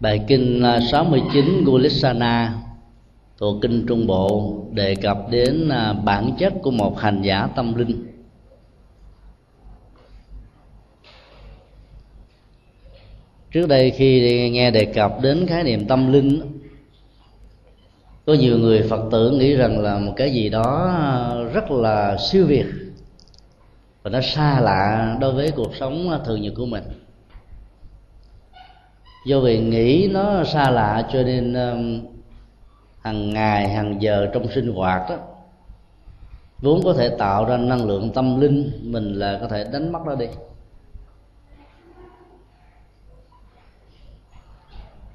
[0.00, 2.54] Bài kinh à, 69 Gulisana
[3.38, 7.74] thuộc kinh Trung Bộ đề cập đến à, bản chất của một hành giả tâm
[7.74, 8.06] linh.
[13.52, 16.40] Trước đây khi nghe đề cập đến khái niệm tâm linh,
[18.26, 22.16] có nhiều người Phật tử nghĩ rằng là một cái gì đó à, rất là
[22.30, 22.66] siêu việt
[24.02, 26.84] và nó xa lạ đối với cuộc sống thường nhật của mình
[29.28, 32.00] do vì nghĩ nó xa lạ cho nên um,
[33.00, 35.16] hàng ngày hàng giờ trong sinh hoạt đó
[36.58, 39.98] vốn có thể tạo ra năng lượng tâm linh mình là có thể đánh mất
[40.06, 40.26] nó đi.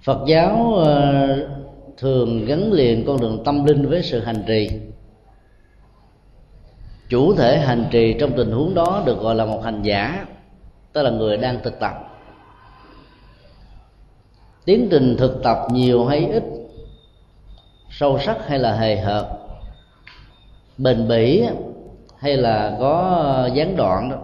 [0.04, 0.88] Phật giáo uh,
[1.98, 4.70] thường gắn liền con đường tâm linh với sự hành trì.
[7.10, 10.26] Chủ thể hành trì trong tình huống đó được gọi là một hành giả
[10.94, 12.13] tức là người đang thực tập
[14.66, 16.44] tiến trình thực tập nhiều hay ít?
[17.90, 19.26] Sâu sắc hay là hề hợt?
[20.78, 21.44] Bền bỉ
[22.18, 24.18] hay là có gián đoạn đó?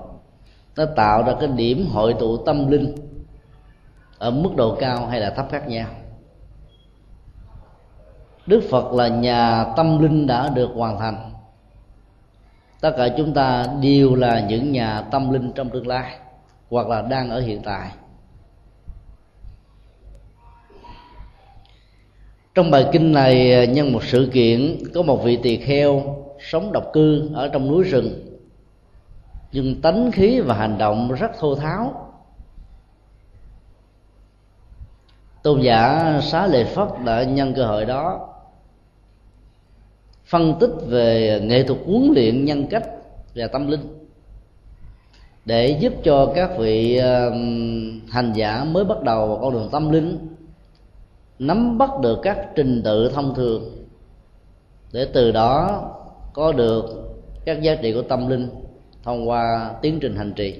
[0.75, 2.95] Nó tạo ra cái điểm hội tụ tâm linh
[4.17, 5.87] ở mức độ cao hay là thấp khác nhau?
[8.45, 11.31] Đức phật là nhà tâm linh đã được hoàn thành.
[12.81, 16.11] Tất cả chúng ta đều là những nhà tâm linh trong tương lai
[16.69, 17.89] hoặc là đang ở hiện tại.
[22.55, 26.71] Trong bài kinh này à, nhân một sự kiện, có một vị tỳ kheo sống
[26.71, 28.39] độc cư ở trong núi rừng.
[29.51, 32.11] Nhưng tánh khí và hành động rất thô tháo.
[35.43, 38.29] Tôn giả xá lợi phất đã nhân cơ hội đó,
[40.25, 42.85] phân tích về nghệ thuật huấn luyện nhân cách
[43.35, 43.99] và tâm linh
[45.45, 47.29] để giúp cho các vị à,
[48.09, 50.17] hành giả mới bắt đầu vào con đường tâm linh
[51.39, 53.85] nắm bắt được các trình tự thông thường,
[54.91, 55.83] để từ đó
[56.33, 56.85] có được
[57.45, 58.49] các giá trị của tâm linh
[59.03, 60.59] thông qua tiến trình hành trì.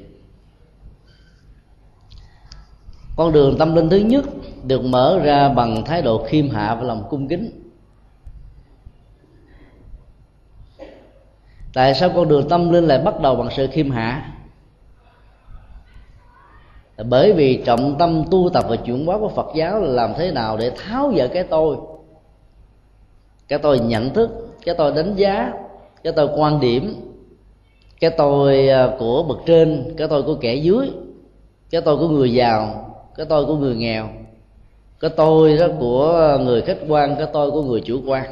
[3.16, 4.26] Con đường tâm linh thứ nhất
[4.64, 7.52] được mở ra bằng thái độ khiêm hạ và lòng cung kính.
[11.74, 14.32] Tại sao con đường tâm linh lại bắt đầu bằng sự khiêm hạ?
[17.04, 20.32] Bởi vì trọng tâm tu tập và chuyển hóa của phật giáo là làm thế
[20.32, 21.78] nào để tháo dỡ cái tôi.
[23.48, 24.30] Cái tôi nhận thức,
[24.66, 25.54] cái tôi đánh giá,
[26.04, 26.96] cái tôi quan điểm,
[28.00, 30.92] cái tôi à, của bậc trên, cái tôi của kẻ dưới,
[31.70, 32.86] cái tôi của người giàu,
[33.16, 34.08] cái tôi của người nghèo,
[35.00, 38.24] cái tôi đó của người khách quan, cái tôi của người chủ quan.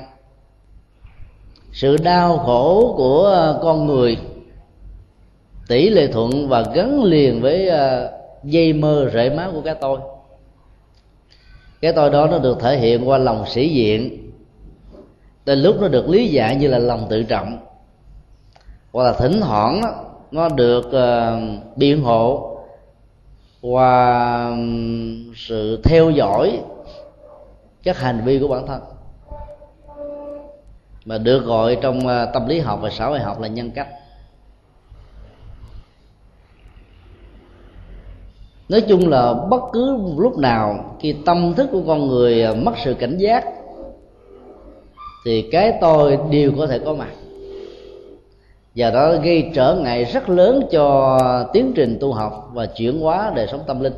[1.72, 4.18] Sự đau khổ của con người,
[5.68, 8.10] tỷ lệ thuận và gắn liền với à,
[8.44, 10.00] dây mơ rễ máu của cái tôi.
[11.82, 14.32] Cái tôi đó nó được thể hiện qua lòng sĩ diện.
[15.46, 17.58] Đến lúc nó được lý giải như là lòng tự trọng.
[18.94, 19.90] Hoặc là thỉnh thoảng đó,
[20.32, 22.58] nó được uh, biện hộ
[23.62, 24.58] qua
[25.36, 26.60] sự theo dõi
[27.84, 28.82] các hành vi của bản thân.
[31.06, 33.88] Mà được gọi trong ờ, tâm lý học và xã hội học là nhân cách.
[38.70, 42.74] Nói chung là bất cứ lúc nào khi tâm thức của con người à, mất
[42.84, 43.46] sự cảnh giác,
[45.26, 47.12] thì cái tôi đều có thể có mặt.
[48.76, 51.20] Và đó gây trở ngại rất lớn cho
[51.54, 53.94] tiến trình tu học và chuyển hóa đời sống tâm linh.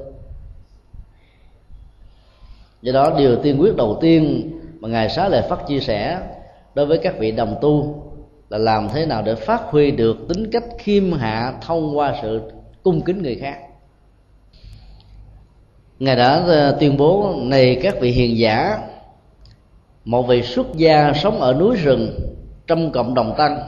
[2.81, 6.19] Do đó, điều tiên quyết đầu tiên mà ngài xá lợi phát chia sẻ
[6.75, 8.03] đối với các vị đồng tu
[8.49, 12.41] là làm thế nào để phát huy được tính cách khiêm hạ thông qua sự
[12.83, 13.57] cung kính người khác
[15.99, 18.77] ngài đã ờ, tuyên bố, này các vị hiền giả,
[20.05, 22.19] một vị xuất gia sống ở núi rừng
[22.67, 23.59] trong cộng đồng tăng,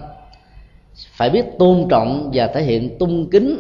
[1.12, 3.58] phải biết tôn trọng và thể hiện tung kính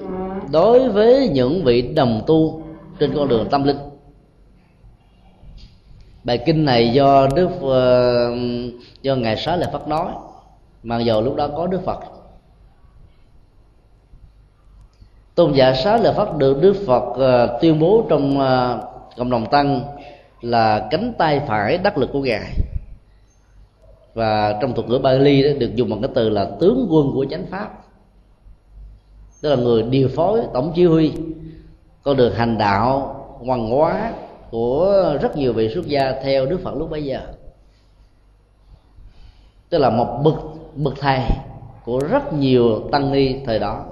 [0.52, 2.64] đối với những vị đồng tu
[3.00, 3.78] trên con đường tâm linh.
[6.24, 8.36] Bài kinh này do đức ờ,
[9.02, 10.12] do ngài xá lợi phát nói,
[10.84, 12.00] mặc dù lúc đó có đức phật.
[15.36, 18.84] Tôn giả sáu lời pháp được đức phật uh, tuyên bố trong uh,
[19.18, 19.82] cộng đồng tăng
[20.42, 22.52] là cánh tay phải đắc lực của ngài.
[24.14, 27.26] Và trong thuật ngữ Bali đó được dùng bằng cái từ là tướng quân của
[27.30, 27.70] chánh pháp.
[29.42, 31.14] Tức là người điều phối tổng chỉ huy
[32.04, 34.14] con đường hành đạo văn hóa
[34.52, 37.22] của rất nhiều vị xuất gia theo Đức Phật lúc bấy giờ.
[39.70, 40.36] Tức là một bậc
[40.76, 41.20] bậc thầy
[41.86, 43.86] của rất nhiều tăng ni thời đó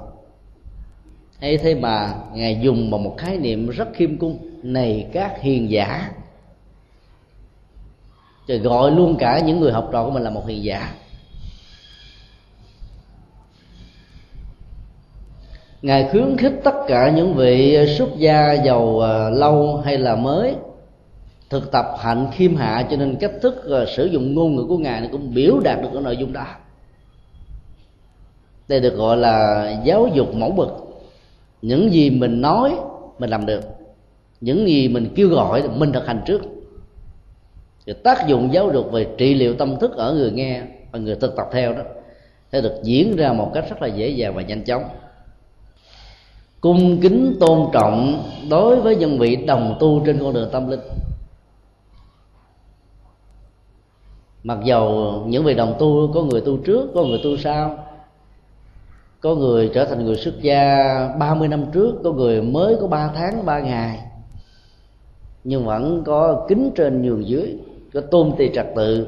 [1.42, 5.72] ấy thế mà ngài dùng bằng một khái niệm rất khiêm cung, này các hiền
[5.72, 6.12] giả.
[8.48, 10.94] Rồi gọi luôn cả những người học trò của mình là một hiền giả.
[15.82, 20.56] Ngài khuyến khích tất cả những vị xuất gia giàu ờ, lâu hay là mới
[21.50, 24.78] thực tập hạnh khiêm hạ, cho nên cách thức ờ, sử dụng ngôn ngữ của
[24.78, 26.46] ngài cũng biểu đạt được cái nội dung đó.
[28.68, 30.89] Đây được gọi là giáo dục mẫu bậc
[31.62, 32.76] những gì mình nói,
[33.20, 33.62] mình làm được.
[34.42, 36.42] Những gì mình kêu gọi, mình thực hành trước.
[37.86, 40.62] Thì tác dụng giáo dục về trị liệu tâm thức ở người nghe
[40.92, 41.82] và người thực tập theo đó
[42.52, 44.84] sẽ được diễn ra một cách rất là dễ dàng và nhanh chóng.
[46.62, 50.80] Cung kính tôn trọng đối với những vị đồng tu trên con đường tâm linh.
[54.44, 57.89] Mặc dầu những vị đồng tu, có người tu trước, có người tu sau
[59.22, 60.86] có người trở thành người xuất gia
[61.20, 64.00] 30 năm trước, có người mới có 3 tháng 3 ngày.
[65.44, 67.58] Nhưng vẫn có kính trên nhường dưới,
[67.94, 69.08] có tôn trì trật tự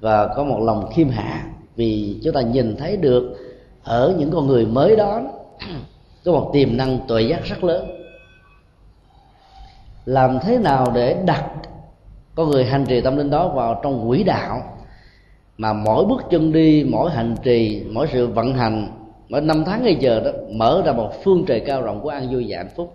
[0.00, 1.44] và có một lòng khiêm hạ.
[1.76, 3.36] Vì chúng ta nhìn thấy được
[3.82, 5.20] ở những con người mới đó,
[6.24, 7.88] có một tiềm năng tuệ giác rất lớn.
[10.06, 11.50] Làm thế nào để đặt
[12.34, 14.62] con người hành trì tâm linh đó vào trong quỹ đạo
[15.58, 18.97] mà mỗi bước chân đi, mỗi hành trì, mỗi sự vận hành
[19.28, 22.32] mỗi năm tháng ngày giờ đó mở ra một phương trời cao rộng của an
[22.32, 22.94] vui và hạnh phúc.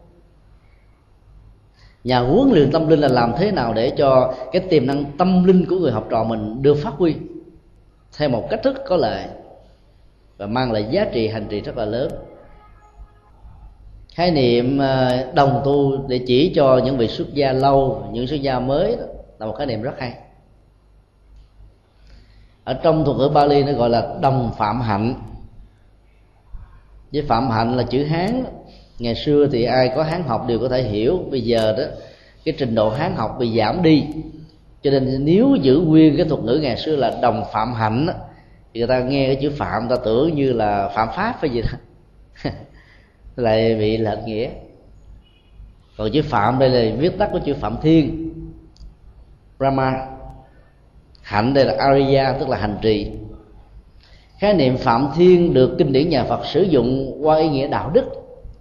[2.04, 5.44] Nhà huấn luyện tâm linh là làm thế nào để cho cái tiềm năng tâm
[5.44, 7.16] linh của người học trò mình được phát huy
[8.18, 9.28] theo một cách thức có lợi
[10.38, 12.12] và mang lại giá trị hành trì rất là lớn.
[14.14, 18.42] Khái niệm ờ, đồng tu để chỉ cho những vị xuất gia lâu những xuất
[18.42, 19.04] gia mới đó,
[19.40, 20.14] là một khái niệm rất hay.
[22.64, 25.14] Ở trong thuật ngữ Bali nó gọi là đồng phạm hạnh
[27.14, 28.44] với phạm hạnh là chữ hán.
[29.00, 31.20] Ngày xưa thì ai có hán học đều có thể hiểu.
[31.32, 31.84] Bây giờ đó,
[32.46, 34.04] cái trình độ hán học bị giảm đi.
[34.82, 38.08] Cho nên nếu giữ nguyên cái thuật ngữ ngày xưa là đồng phạm hạnh
[38.74, 41.62] thì người ta nghe cái chữ phạm ta tưởng như là phạm pháp hay gì
[41.62, 41.78] đó.
[43.36, 44.50] Lại bị lệch nghĩa.
[45.98, 48.30] Còn chữ phạm đây là viết tắt của chữ phạm thiên.
[49.60, 50.08] Brahma.
[51.22, 53.12] Hạnh đây là ariya tức là hành trì
[54.38, 57.92] khái niệm phạm thiên được kinh điển nhà phật sử dụng qua ý nghĩa đạo
[57.94, 58.06] đức,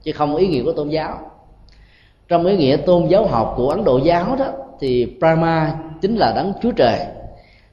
[0.03, 1.19] chứ không ý nghĩa của tôn giáo.
[2.29, 4.47] Trong ý nghĩa tôn giáo học của ấn độ giáo đó,
[4.81, 6.99] thì brahma chính là đấng chúa trời,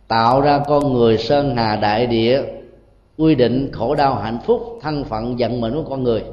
[0.07, 2.42] tạo ra con người sơn hà đại địa,
[3.18, 6.24] quy định khổ đau hạnh phúc, thân phận vận mệnh của con người.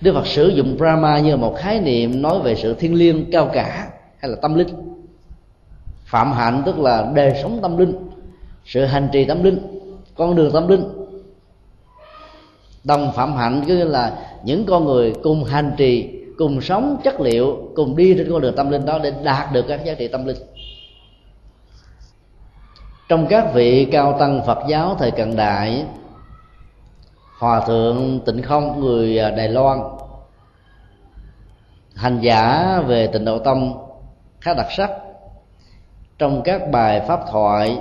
[0.00, 3.50] Đức Phật sử dụng Brahma như một khái niệm nói về sự thiêng liêng, cao
[3.52, 4.68] cả hay là tâm linh.
[6.04, 7.92] Phạm hạnh tức là đời sống tâm linh,
[8.64, 9.79] Sự hành trì tâm linh.
[10.20, 10.84] Con đường tâm linh.
[12.84, 17.70] Đồng phạm hạnh cứ là những con người cùng hành trì, Cùng sống chất liệu,
[17.74, 20.26] Cùng đi trên con đường tâm linh đó để đạt được các giá trị tâm
[20.26, 20.36] linh.
[23.08, 25.84] Trong các vị cao tăng Phật giáo thời cận đại,
[27.38, 29.80] hòa thượng tịnh không, người đài loan,
[31.94, 33.88] hành giả về tịnh độ tông
[34.40, 34.90] khá đặc sắc.
[36.18, 37.78] Trong các bài pháp thoại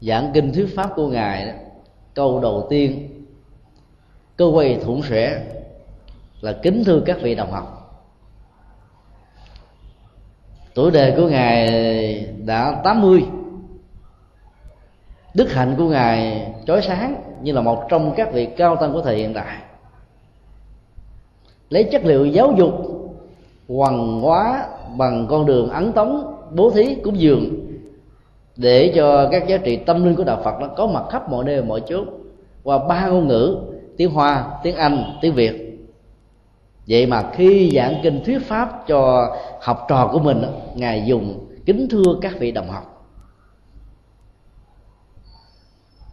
[0.00, 1.52] giảng kinh thuyết pháp của ngài đó,
[2.14, 3.08] câu đầu tiên
[4.36, 5.42] câu quay thủng sẻ
[6.40, 7.76] là kính thưa các vị đồng học.
[10.74, 13.24] Tuổi đời của ngài đã 80
[15.34, 19.02] đức hạnh của ngài chói sáng như là một trong các vị cao tăng của
[19.02, 19.56] thời hiện đại.
[21.70, 22.74] Lấy chất liệu giáo dục
[23.68, 27.69] hoàng hóa bằng con đường ấn tống bố thí cúng dường
[28.60, 31.44] để cho các giá trị tâm linh của đạo Phật nó có mặt khắp mọi
[31.44, 32.04] nơi mọi chỗ
[32.62, 33.56] qua ba ngôn ngữ
[33.96, 35.78] tiếng Hoa, tiếng Anh, tiếng Việt.
[36.88, 39.30] Vậy mà khi giảng kinh thuyết pháp cho
[39.62, 40.42] học trò của mình
[40.74, 43.06] ngài dùng kính thưa các vị đồng học.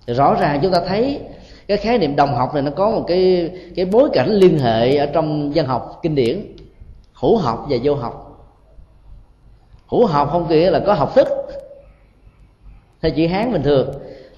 [0.07, 1.21] Rõ ràng chúng ta thấy
[1.67, 4.97] cái khái niệm đồng học này nó có một cái cái bối cảnh liên hệ
[4.97, 6.55] ở trong văn học kinh điển.
[7.13, 8.23] Hữu học và vô học.
[9.87, 11.27] Hữu học không nghĩa là có học thức
[13.01, 13.89] theo chữ hán bình thường.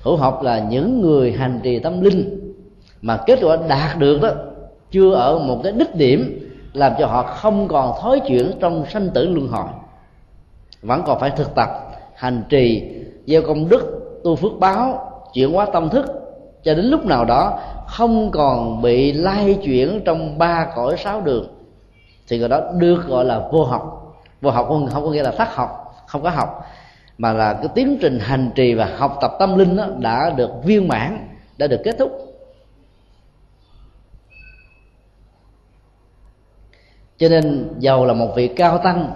[0.01, 2.53] Hữu học là những người hành trì tâm linh
[3.01, 4.29] mà kết quả đạt được đó
[4.91, 9.09] chưa ở một cái đích điểm làm cho họ không còn thói chuyển trong sanh
[9.09, 9.67] tử luân hồi.
[10.81, 11.69] Vẫn còn phải thực tập
[12.15, 12.83] hành trì
[13.27, 16.05] gieo công đức tu phước báo chuyển hóa tâm thức
[16.63, 21.47] cho đến lúc nào đó không còn bị lai chuyển trong ba cõi sáu đường
[22.27, 23.95] thì người đó được gọi là vô học.
[24.41, 26.65] Vô học không, không có nghĩa là thất học không có học
[27.19, 30.49] mà là cái tiến trình hành trì và học tập tâm linh đó đã được
[30.63, 32.11] viên mãn, đã được kết thúc.
[37.17, 39.11] Cho nên giàu là một vị cao tăng,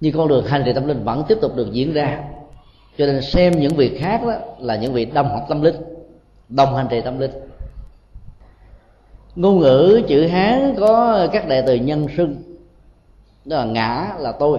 [0.00, 2.24] nhưng con đường hành trì tâm linh vẫn tiếp tục được diễn ra.
[2.98, 5.76] Cho nên xem những việc khác đó là những vị đồng học tâm linh,
[6.48, 7.32] đồng hành trì tâm linh.
[9.36, 12.36] Ngôn ngữ, chữ hán có các đại từ nhân xưng,
[13.44, 14.58] đó là ngã là tôi.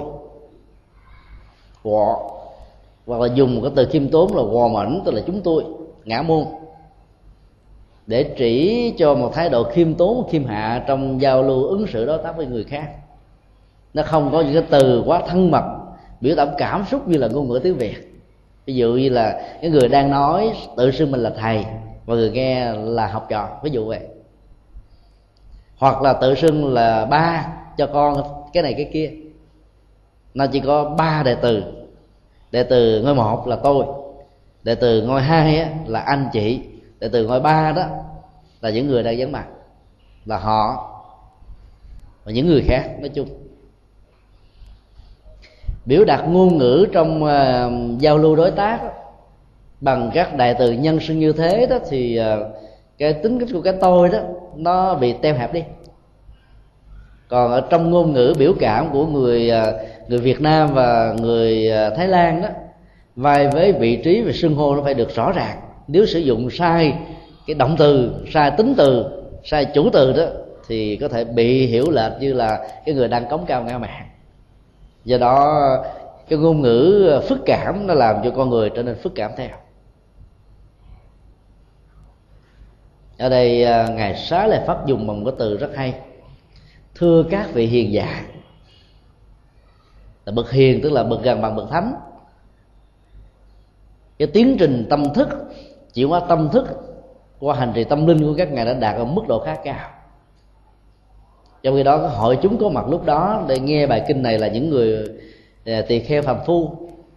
[1.84, 2.37] Họ
[3.08, 5.64] hoặc là dùng một cái từ khiêm tốn là gò mảnh tức là chúng tôi,
[6.06, 6.46] ngã môn.
[8.08, 12.06] Để chỉ cho một thái độ khiêm tốn, khiêm hạ trong giao lưu, ứng xử,
[12.06, 12.90] đối tác với người khác.
[13.94, 15.64] Nó không có những cái từ quá thân mật,
[16.22, 18.24] biểu đạt cảm xúc như là ngôn ngữ tiếng việt.
[18.66, 21.66] Ví dụ như là cái người đang nói, tự xưng mình là thầy
[22.06, 24.00] và người nghe là học trò, ví dụ vậy.
[25.78, 27.48] Hoặc là tự xưng là ba
[27.78, 28.24] cho con,
[28.54, 29.12] cái này, cái kia.
[30.34, 31.64] Nó chỉ có ba đề từ
[32.52, 33.86] đệ từ ngôi một là tôi.
[34.64, 36.62] Đệ từ ngôi hai á, là anh chị.
[37.00, 37.86] Đệ từ ngôi ba đó
[38.62, 39.46] là những người đang vắng mặt.
[40.26, 40.94] Là họ
[42.24, 43.28] và những người khác nói chung.
[45.86, 48.90] Biểu đạt ngôn ngữ trong uh, giao lưu đối tác đó,
[49.82, 52.48] bằng các đại từ nhân xưng như thế đó thì uh,
[52.98, 54.20] cái tính cách của cái tôi đó
[54.56, 55.64] nó bị teo hẹp đi.
[57.28, 59.76] Còn ở trong ngôn ngữ biểu cảm của người uh,
[60.08, 62.50] người Việt Nam và người à, Thái Lan đó,
[63.16, 65.60] vai với vị trí và xưng hô nó phải được rõ ràng.
[65.88, 66.94] Nếu sử dụng sai
[67.48, 69.06] cái động từ, sai tính từ,
[69.44, 70.24] sai chủ từ đó,
[70.68, 74.10] thì có thể bị hiểu lệch như là cái người đang cống cao ngạo mạn
[75.06, 75.62] do đó,
[76.30, 79.32] cái ngôn ngữ à, phức cảm nó làm cho con người trở nên phức cảm
[79.38, 79.50] theo.
[83.18, 85.94] Ở đây à, ngài xá lại phát dùng bằng một cái từ rất hay.
[86.96, 88.24] Thưa các vị hiền giả
[90.28, 91.94] là bậc hiền, tức là bậc gần bằng bậc thánh.
[94.20, 95.30] Cái tiến trình tâm thức,
[95.94, 96.68] chuyển hóa tâm thức,
[97.40, 99.90] qua hành trì tâm linh của các ngài đã đạt ở mức độ khá cao.
[101.64, 104.48] Trong khi đó hội chúng có mặt lúc đó để nghe bài kinh này là
[104.48, 105.08] những người
[105.66, 106.72] à, tỳ kheo phàm phu,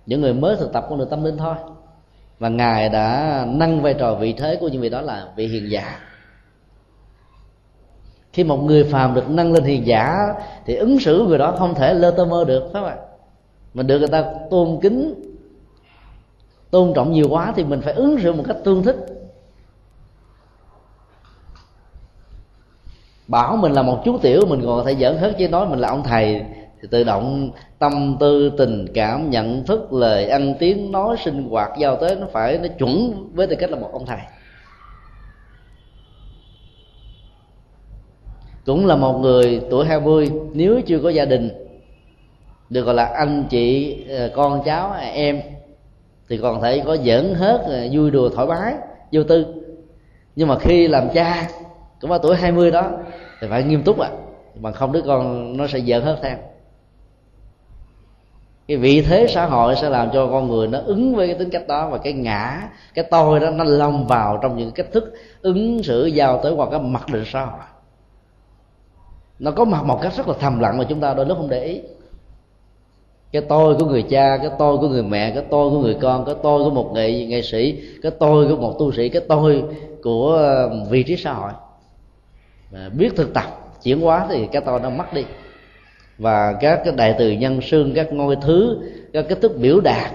[0.06, 1.54] những người mới thực tập con đường tâm linh thôi.
[2.38, 5.70] Và ngài đã nâng vai trò vị thế của những vị đó là vị hiền
[5.70, 5.98] giả
[8.32, 10.34] khi một người phàm được nâng lên hiền giả,
[10.66, 12.96] thì ứng xử người đó không thể lơ tơ mơ được, phải không ạ?
[13.74, 15.14] Mình được người ta tôn kính,
[16.70, 18.96] tôn trọng nhiều quá thì mình phải ứng xử một cách tương thích.
[23.28, 25.78] Bảo mình là một chú tiểu, mình còn có thể giỡn hết chứ nói mình
[25.78, 26.42] là ông thầy,
[26.82, 31.70] thì tự động tâm tư, tình cảm, nhận thức, lời ăn tiếng, nói, sinh hoạt,
[31.78, 34.18] giao tế, nó phải, nó chuẩn với tư cách là một ông thầy.
[38.66, 41.50] Cũng là một người tuổi 20 nếu chưa có gia đình,
[42.70, 45.40] được gọi là anh chị ờ, con cháu à, em,
[46.28, 48.74] thì còn thể có giỡn hết ờ, vui đùa thoải mái,
[49.12, 49.46] vô tư.
[50.36, 51.48] Nhưng mà khi làm cha,
[52.00, 52.90] cũng ở tuổi 20 đó,
[53.40, 54.08] thì phải nghiêm túc ạ.
[54.08, 54.16] À.
[54.54, 56.36] bằng không đứa con nó sẽ giỡn hết theo.
[58.68, 61.50] Cái vị thế xã hội sẽ làm cho con người nó ứng với cái tính
[61.50, 65.14] cách đó và cái ngã, cái tôi đó nó lông vào trong những cách thức
[65.42, 67.60] ứng xử giao tới qua cái mặt định xã hội
[69.40, 71.48] nó có mặt một cách rất là thầm lặng mà chúng ta đôi lúc không
[71.48, 71.80] để ý.
[73.32, 76.24] Cái tôi của người cha cái tôi của người mẹ cái tôi của người con
[76.24, 79.64] cái tôi của một nghệ nghệ sĩ cái tôi của một tu sĩ cái tôi
[80.02, 81.52] của ờ, vị trí xã hội.
[82.72, 83.44] Mà biết thực tập
[83.82, 85.24] chuyển hóa thì cái tôi nó mất đi.
[86.18, 88.78] Và các cái đại từ nhân xương các ngôi thứ
[89.12, 90.10] các cái thức biểu đạt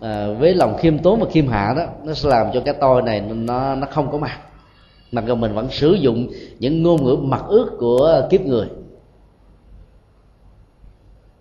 [0.00, 3.02] à, với lòng khiêm tốn và khiêm hạ đó nó sẽ làm cho cái tôi
[3.02, 4.38] này nó nó không có mặt
[5.12, 8.66] mà còn mình vẫn sử dụng những ngôn ngữ mặc ước của kiếp người.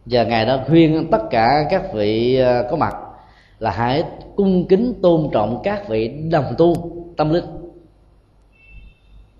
[0.05, 2.95] Và ngài đã khuyên tất cả các vị ờ, có mặt
[3.59, 4.03] là hãy
[4.35, 7.45] cung kính tôn trọng các vị đồng tu tâm linh.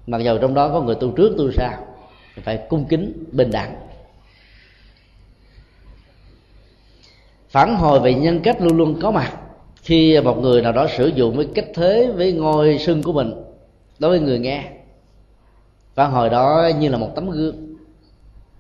[0.07, 1.73] Mặc dù trong đó có người tu trước, tu sau
[2.43, 3.75] phải cung kính bình đẳng.
[7.49, 9.37] Phản hồi về nhân cách luôn luôn có mặt
[9.81, 13.44] khi một người nào đó sử dụng với cách thế, với ngôi sưng của mình
[13.99, 14.63] đối với người nghe.
[15.95, 17.75] Phản hồi đó như là một tấm gương.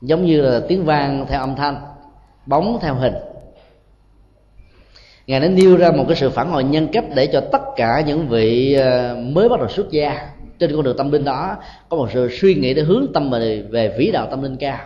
[0.01, 1.81] Giống như là tiếng vang theo âm thanh
[2.45, 3.13] bóng theo hình.
[5.27, 8.03] Ngài đã nêu ra một cái sự phản hồi nhân cách để cho tất cả
[8.07, 11.55] những vị ờ, mới bắt đầu xuất gia trên con đường tâm linh đó
[11.89, 14.79] có một sự suy nghĩ để hướng tâm về, về vĩ đạo tâm linh cao.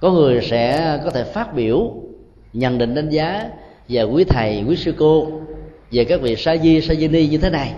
[0.00, 1.94] Có người sẽ có thể phát biểu
[2.52, 3.50] nhận định đánh giá
[3.88, 5.30] về quý thầy quý sư cô
[5.90, 7.74] về các vị sa di sa di ni như thế này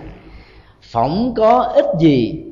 [0.83, 2.43] phỏng có ích gì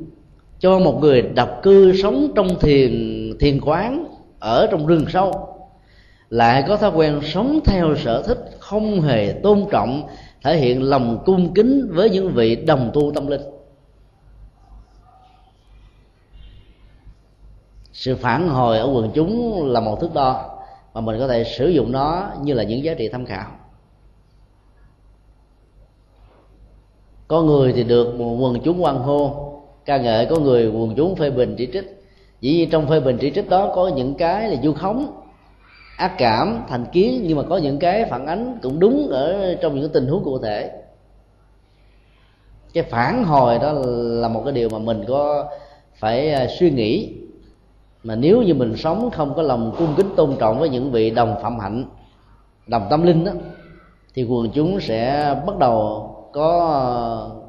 [0.59, 2.91] cho một người độc cư sống trong thiền
[3.39, 4.05] thiền quán
[4.39, 5.47] ở trong rừng sâu?
[6.29, 10.07] Lại có thói quen sống theo sở thích không hề tôn trọng,
[10.43, 13.41] thể hiện lòng cung kính với những vị đồng tu tâm linh.
[17.93, 20.59] Sự phản hồi ở quần chúng là một thước đo,
[20.93, 23.45] mà mình có thể sử dụng nó như là những giá trị tham khảo.
[27.31, 29.51] Có người thì được quần chúng quan hô.
[29.85, 32.03] Ca ngợi có người quần chúng phê bình chỉ trích.
[32.41, 35.11] Dĩ nhiên trong phê bình chỉ trích đó có những cái là du khống,
[35.97, 39.79] ác cảm, thành kiến, nhưng mà có những cái phản ánh cũng đúng ở trong
[39.79, 40.71] những tình huống cụ thể.
[42.73, 43.73] Cái phản hồi đó
[44.21, 45.45] là một cái điều mà mình có
[45.99, 47.13] phải à, suy nghĩ.
[48.03, 51.09] Mà nếu như mình sống không có lòng cung kính tôn trọng với những vị
[51.09, 51.85] đồng phạm hạnh,
[52.67, 53.31] đồng tâm linh đó,
[54.13, 56.59] thì quần chúng sẽ bắt đầu có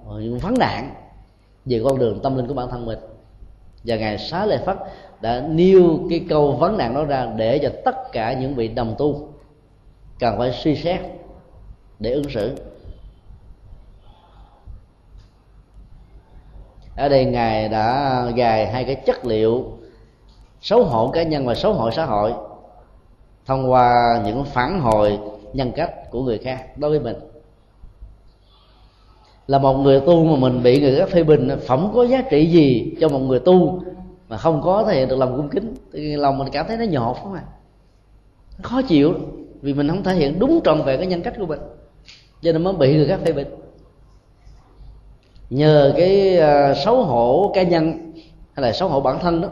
[0.09, 0.95] ờ, những vấn nạn
[1.65, 2.99] về con đường tâm linh của bản thân mình.
[3.85, 4.77] Và ngài xá lệ phất
[5.21, 8.95] đã nêu cái câu vấn nạn đó ra để cho tất cả những vị đồng
[8.99, 9.29] tu
[10.19, 11.01] cần phải suy xét
[11.99, 12.57] để ứng xử.
[16.97, 19.65] Ở đây ngài đã gài hai cái chất liệu
[20.61, 22.33] xấu hổ cá nhân và xấu hổ xã hội
[23.47, 25.19] thông qua những phản hồi
[25.53, 27.32] nhân cách của người khác đối với mình
[29.47, 32.47] là một người tu mà mình bị người khác phê bình phẩm có giá trị
[32.47, 33.83] gì cho một người tu
[34.29, 35.75] mà không có thể được lòng cung kính.
[35.93, 37.43] Thì lòng mình cảm thấy nó nhột không à.
[38.63, 39.15] Khó chịu
[39.63, 41.61] vì mình không thể hiện đúng trọn vẹn cái nhân cách của mình,
[42.43, 43.47] cho nên mới bị người khác phê bình.
[45.51, 48.13] Nhờ cái à, xấu hổ cá nhân
[48.53, 49.49] hay là xấu hổ bản thân đó,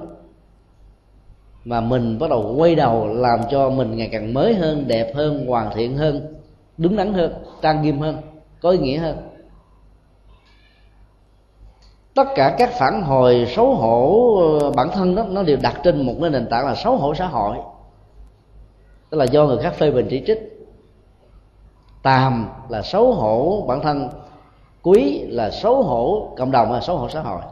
[1.64, 5.47] mà mình bắt đầu quay đầu làm cho mình ngày càng mới hơn, đẹp hơn,
[5.47, 6.35] hoàn thiện hơn
[6.78, 7.32] đúng đắn hơn,
[7.62, 8.16] trang nghiêm hơn,
[8.61, 9.16] có ý nghĩa hơn
[12.24, 16.06] tất cả các phản hồi xấu hổ ờ, bản thân đó, nó đều đặt trên
[16.06, 17.56] một cái nền tảng là xấu hổ xã hội.
[19.10, 20.68] Tức là do người khác phê bình chỉ trích.
[22.02, 24.08] Tàm là xấu hổ bản thân,
[24.82, 27.42] quý là xấu hổ cộng đồng là xấu hổ xã hội.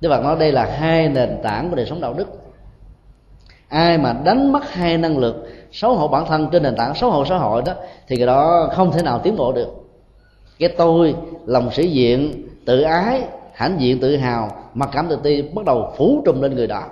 [0.00, 2.28] Đức Phật nói đây là hai nền tảng của đời sống đạo đức.
[3.68, 7.10] Ai mà đánh mất hai năng lực xấu hổ bản thân trên nền tảng xấu
[7.10, 7.72] hổ xã hội đó,
[8.08, 9.68] thì cái đó không thể nào tiến bộ được.
[10.58, 11.14] Cái tôi,
[11.46, 15.92] lòng sĩ diện tự ái hãnh diện tự hào mặc cảm tự ti bắt đầu
[15.96, 16.84] phủ trùm lên người đó.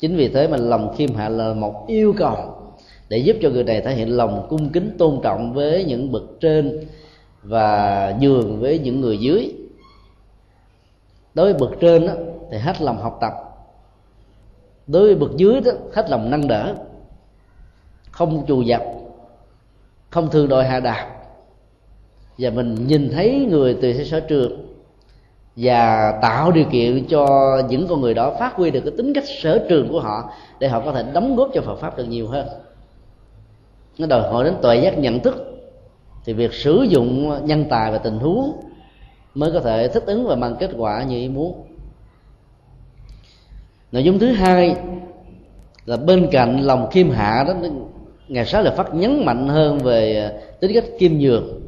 [0.00, 2.36] Chính vì thế mà lòng khiêm hạ là một yêu cầu
[3.08, 6.22] để giúp cho người này thể hiện lòng cung kính tôn trọng với những bậc
[6.40, 6.86] trên
[7.42, 9.54] và nhường với những người dưới.
[11.34, 12.12] Đối với bậc trên đó,
[12.50, 13.32] thì hết lòng học tập.
[14.86, 16.74] Đối với bậc dưới đó hết lòng nâng đỡ.
[18.10, 18.82] Không chù dập
[20.14, 21.06] không thường đòi hạ đạp
[22.38, 24.66] và mình nhìn thấy người từ sở trường
[25.56, 27.26] và tạo điều kiện cho
[27.68, 30.68] những con người đó phát huy được cái tính cách sở trường của họ để
[30.68, 32.46] họ có thể đóng góp cho Phật pháp được nhiều hơn.
[33.98, 35.34] Nó đòi hỏi đến tuệ giác nhận thức,
[36.24, 38.52] thì việc sử dụng nhân tài và tình huống
[39.34, 41.64] mới có thể thích ứng và mang kết quả như ý muốn.
[43.92, 44.76] Nội dung thứ hai
[45.86, 47.54] là bên cạnh lòng khiêm hạ đó
[48.28, 51.60] ngày sáu là phát nhấn mạnh hơn về à, tính cách kim nhường,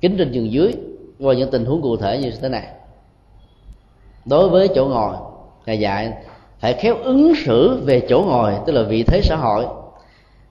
[0.00, 0.74] kính trên giường dưới
[1.20, 2.66] qua những tình huống cụ thể như thế này.
[4.24, 5.14] Đối với chỗ ngồi,
[5.66, 6.12] ngài dạy
[6.58, 9.66] phải khéo ứng xử về chỗ ngồi, tức là vị thế xã hội.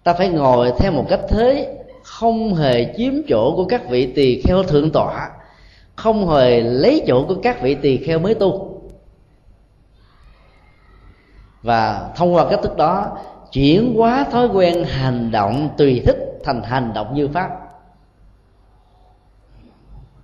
[0.03, 4.41] Ta phải ngồi theo một cách thế, không hề chiếm chỗ của các vị tỳ
[4.41, 5.29] kheo thượng tọa,
[5.95, 8.81] không hề lấy chỗ của các vị tỳ kheo mới tu.
[11.61, 13.17] Và thông qua cách thức đó
[13.51, 17.49] chuyển hóa thói quen hành động tùy thích thành hành động như pháp.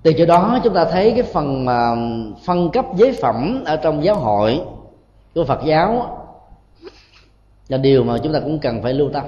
[0.03, 1.95] Từ chỗ đó chúng ta thấy cái phần mà
[2.45, 4.61] phân cấp giới phẩm ở trong giáo hội
[5.35, 6.21] của phật giáo
[7.67, 9.23] là điều mà chúng ta cũng cần phải lưu tâm.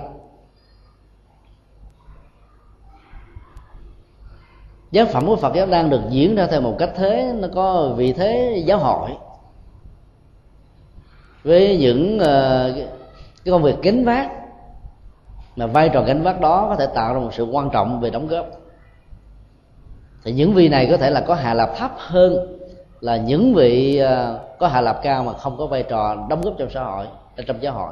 [4.91, 7.93] Giáo phẩm của phật giáo đang được diễn ra theo một cách thế nó có
[7.97, 9.09] vị thế giáo hội
[11.43, 12.96] với những uh,
[13.47, 14.31] cái công việc gánh vác
[15.55, 18.09] mà vai trò gánh vác đó có thể tạo ra một sự quan trọng về
[18.09, 18.47] đóng góp.
[20.23, 22.57] Thì những vị này có thể là có hạ lạp thấp hơn
[22.99, 26.53] là những vị ờ, có hạ lạp cao mà không có vai trò đóng góp
[26.57, 27.05] trong xã hội
[27.47, 27.91] trong giáo hội.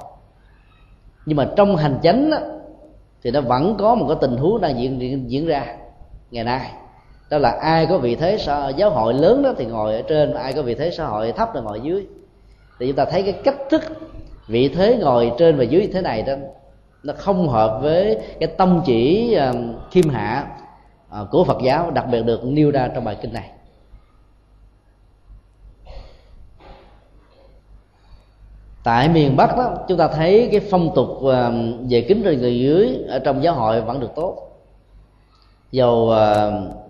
[1.26, 2.38] Nhưng mà trong hành chánh đó,
[3.24, 5.66] thì nó vẫn có một cái tình huống đang diễn diễn ra
[6.32, 6.72] ngày nay.
[7.30, 10.34] Đó là ai có vị thế xã, giáo hội lớn đó thì ngồi ở trên
[10.34, 12.08] ai có vị thế xã hội thấp thì ngồi dưới.
[12.80, 13.82] Thì chúng ta thấy cái cách thức
[14.48, 16.34] vị thế ngồi trên và dưới thế này đó,
[17.04, 19.54] nó không hợp với cái tâm chỉ ờ,
[19.92, 20.48] khiêm hạ
[21.10, 23.50] ờ, của Phật giáo, đặc biệt được nêu ra trong bài kinh này.
[28.84, 31.54] Tại miền Bắc đó, chúng ta thấy cái phong tục ờ,
[31.90, 34.42] về kính trên người dưới ở trong giáo hội vẫn được tốt.
[35.72, 36.14] Dầu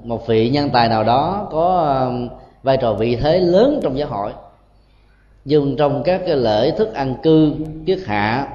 [0.04, 2.12] một vị nhân tài nào đó có
[2.63, 4.32] vai trò vị thế lớn trong giáo hội
[5.45, 7.53] nhưng trong các cái lễ thức ăn cư
[7.86, 8.47] kiết hạ,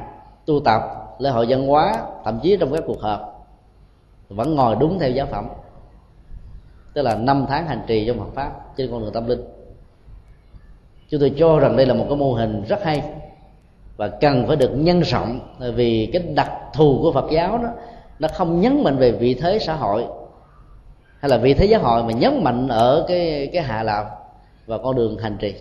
[0.47, 0.83] tu tập,
[1.19, 3.47] lễ hội văn hóa, thậm chí trong các cuộc họp.
[4.29, 5.49] Vẫn ngồi đúng theo giáo phẩm.
[6.95, 9.41] Tức là năm tháng hành trì trong Phật pháp trên con đường tâm linh.
[11.09, 13.03] Chúng tôi cho rằng đây là một cái mô hình rất hay
[13.97, 17.69] và cần phải được nhân rộng vì cái đặc thù của Phật giáo đó,
[18.19, 20.07] nó không nhấn mạnh về vị thế xã hội
[21.19, 24.11] hay là vị thế giáo hội mà nhấn mạnh ở cái cái hạ lạc
[24.67, 25.55] và con đường hành trì.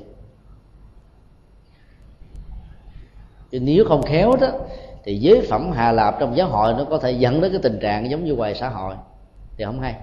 [3.51, 4.47] Chứ nếu không khéo đó,
[5.03, 7.79] thì giới phẩm hà lạp trong giáo hội nó có thể dẫn đến cái tình
[7.81, 8.95] trạng giống như ngoài xã hội.
[9.57, 9.95] Thì không hay.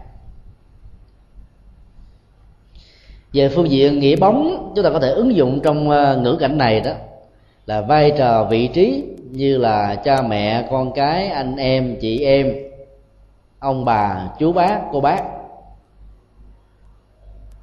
[3.32, 6.58] Về phương diện nghĩa bóng, chúng ta có thể ứng dụng trong ờ, ngữ cảnh
[6.58, 6.92] này đó,
[7.66, 12.52] là vai trò vị trí như là cha mẹ, con cái, anh em, chị em,
[13.58, 15.22] ông bà, chú bác, cô bác.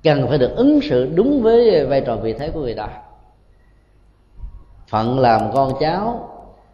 [0.03, 2.87] Cần phải được ứng xử đúng với vai trò vị thế của người đó
[4.93, 6.29] phận làm con cháu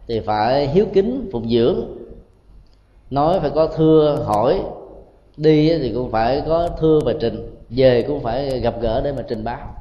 [0.08, 1.80] thì phải hiếu kính phục dưỡng.
[3.10, 4.60] Nói phải có thưa, hỏi,
[5.36, 9.22] đi thì cũng phải có thưa và trình, về cũng phải gặp gỡ để mà
[9.28, 9.74] trình báo.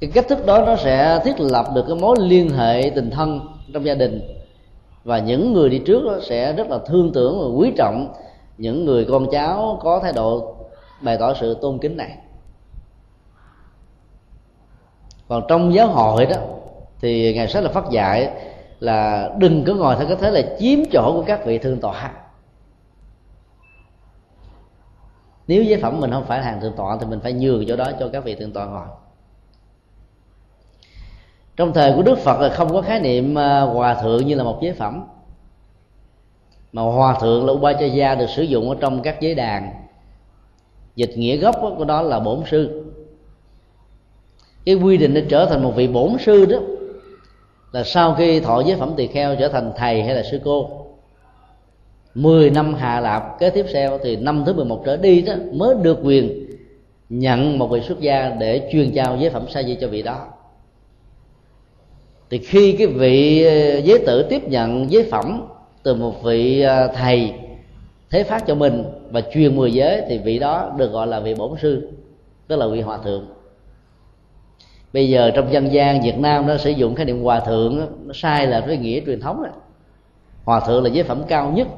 [0.00, 3.40] Cái cách thức đó nó sẽ thiết lập được cái mối liên hệ tình thân
[3.74, 4.20] trong gia đình.
[5.04, 8.14] Và những người đi trước đó sẽ rất là thương tưởng và quý trọng
[8.58, 10.54] những người con cháu có thái độ
[11.02, 12.18] bày tỏ sự tôn kính này.
[15.28, 16.36] Còn trong giáo hội đó
[17.00, 18.30] thì ngài sách là phát dạy
[18.80, 22.12] là đừng có ngồi theo cái thế là chiếm chỗ của các vị thương tọa.
[25.46, 27.90] Nếu giới phẩm mình không phải hàng thượng tọa thì mình phải nhường chỗ đó
[28.00, 28.86] cho các vị thượng tọa ngồi.
[31.56, 34.44] Trong thời của đức phật là không có khái niệm à, hòa thượng như là
[34.44, 35.04] một giới phẩm.
[36.72, 39.70] Mà hòa thượng là upachaya được sử dụng ở trong các giới đàn.
[40.96, 42.84] Dịch nghĩa gốc của đó là bổn sư.
[44.64, 46.58] Cái quy định để trở thành một vị bổn sư đó
[47.72, 50.70] là sau khi thọ giới phẩm tỳ kheo trở thành thầy hay là sư cô
[52.14, 55.74] 10 năm hạ lạp kế tiếp theo thì năm thứ 11 trở đi đó mới
[55.82, 56.48] được quyền
[57.08, 60.26] nhận một vị xuất gia để truyền trao giới phẩm sa di cho vị đó.
[62.30, 65.48] Thì khi cái vị ờ, giới tử tiếp nhận giới phẩm
[65.82, 67.32] từ một vị ờ, thầy
[68.10, 71.34] thế phát cho mình và truyền mười giới thì vị đó được gọi là vị
[71.34, 71.88] bổn sư,
[72.48, 73.26] tức là vị hòa thượng
[74.92, 78.12] bây giờ trong dân gian việt nam nó sử dụng khái niệm hòa thượng nó
[78.14, 79.52] sai là với nghĩa truyền thống này
[80.48, 81.68] hòa thượng là giới phẩm cao nhất.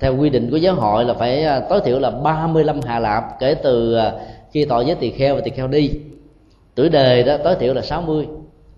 [0.00, 3.24] Theo quy định của giáo hội là phải à, tối thiểu là 35 hạ lạp
[3.40, 4.12] kể từ à,
[4.52, 5.90] khi tội giới tỳ kheo và tỳ kheo đi.
[6.74, 8.26] Tuổi đời đó tối thiểu là 60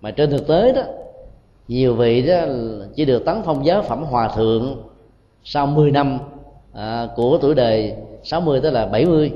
[0.01, 0.83] mà trên thực tế đó
[1.69, 2.35] nhiều vị đó
[2.95, 4.83] chỉ được tấn phong giáo phẩm hòa thượng
[5.45, 6.19] sau 10 năm
[6.73, 9.33] à, của tuổi đời 60 tới là 70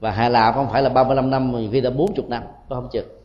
[0.00, 2.76] và hạ lạp không phải là 35 năm mà nhiều khi là 40 năm có
[2.76, 3.15] không chừng.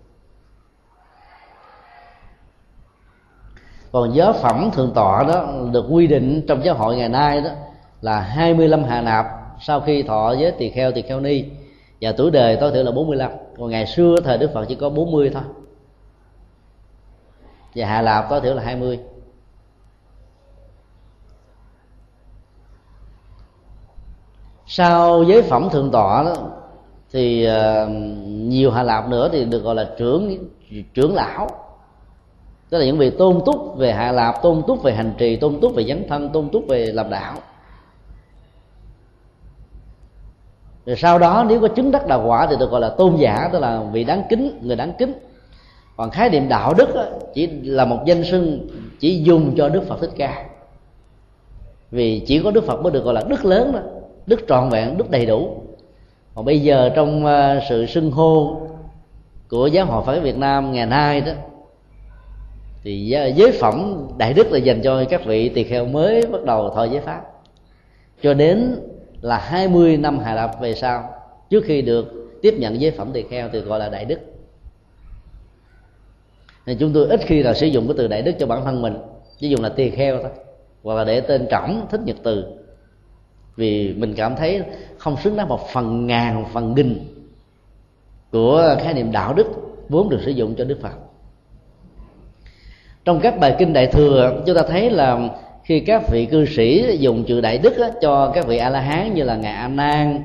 [3.92, 7.50] Còn giáo phẩm thượng tọa đó được quy định trong giáo hội ngày nay đó
[8.02, 9.26] là 25 hạ nạp.
[9.60, 11.46] Sau khi thọ với tỳ kheo tỳ kheo ni.
[12.02, 14.90] Và tuổi đời tối thiểu là 45 còn ngày xưa thời Đức Phật chỉ có
[14.90, 15.44] 40 thôi.
[17.76, 19.00] Và hạ lạp tối thiểu là 20
[24.74, 26.36] sau giới phẩm thượng tọa đó
[27.12, 27.88] thì ờ,
[28.28, 30.50] nhiều hạ lạp nữa thì được gọi là trưởng
[30.94, 31.48] trưởng lão
[32.72, 35.60] tức là những vị tôn túc về hạ lạp, tôn túc về hành trì, tôn
[35.62, 37.36] túc về dấn thân, tôn túc về làm đạo.
[40.86, 43.50] Rồi sau đó nếu có chứng đắc đạo quả thì được gọi là tôn giả,
[43.52, 45.14] tức là vị đáng kính, người đáng kính.
[45.98, 46.90] Còn khái niệm đạo đức
[47.34, 48.68] chỉ là một danh xưng,
[49.00, 50.46] chỉ dùng cho đức phật thích ca.
[51.92, 53.80] Vì chỉ có đức phật mới được gọi là đức lớn đó,
[54.26, 55.62] đức trọn vẹn, đức đầy đủ.
[56.36, 58.62] Còn bây giờ trong ờ, sự xưng hô
[59.50, 61.32] của giáo hội phật việt nam ngày nay đó
[62.84, 66.70] thì giới phẩm đại đức là dành cho các vị tỳ kheo mới bắt đầu
[66.70, 67.22] thọ giới pháp.
[68.22, 68.76] Cho đến
[69.22, 71.14] là 20 năm hạ lập về sau,
[71.50, 74.20] trước khi được tiếp nhận giới phẩm tỳ kheo thì gọi là đại đức.
[76.66, 78.82] Nên chúng tôi ít khi là sử dụng cái từ đại đức cho bản thân
[78.82, 78.98] mình
[79.38, 80.32] chỉ dùng là tỳ kheo thôi,
[80.84, 82.46] hoặc là để tên trọng thích nhật từ.
[83.56, 84.62] Vì mình cảm thấy
[84.98, 87.00] không xứng đáng một phần ngàn, một phần nghìn
[88.32, 89.48] của khái niệm đạo đức
[89.90, 90.94] vốn được sử dụng cho đức phật
[93.06, 95.30] trong các bài kinh đại thừa chúng ta thấy là
[95.64, 98.80] khi các vị cư sĩ dùng chữ đại đức á, cho các vị a la
[98.80, 100.24] hán như là ngài a nan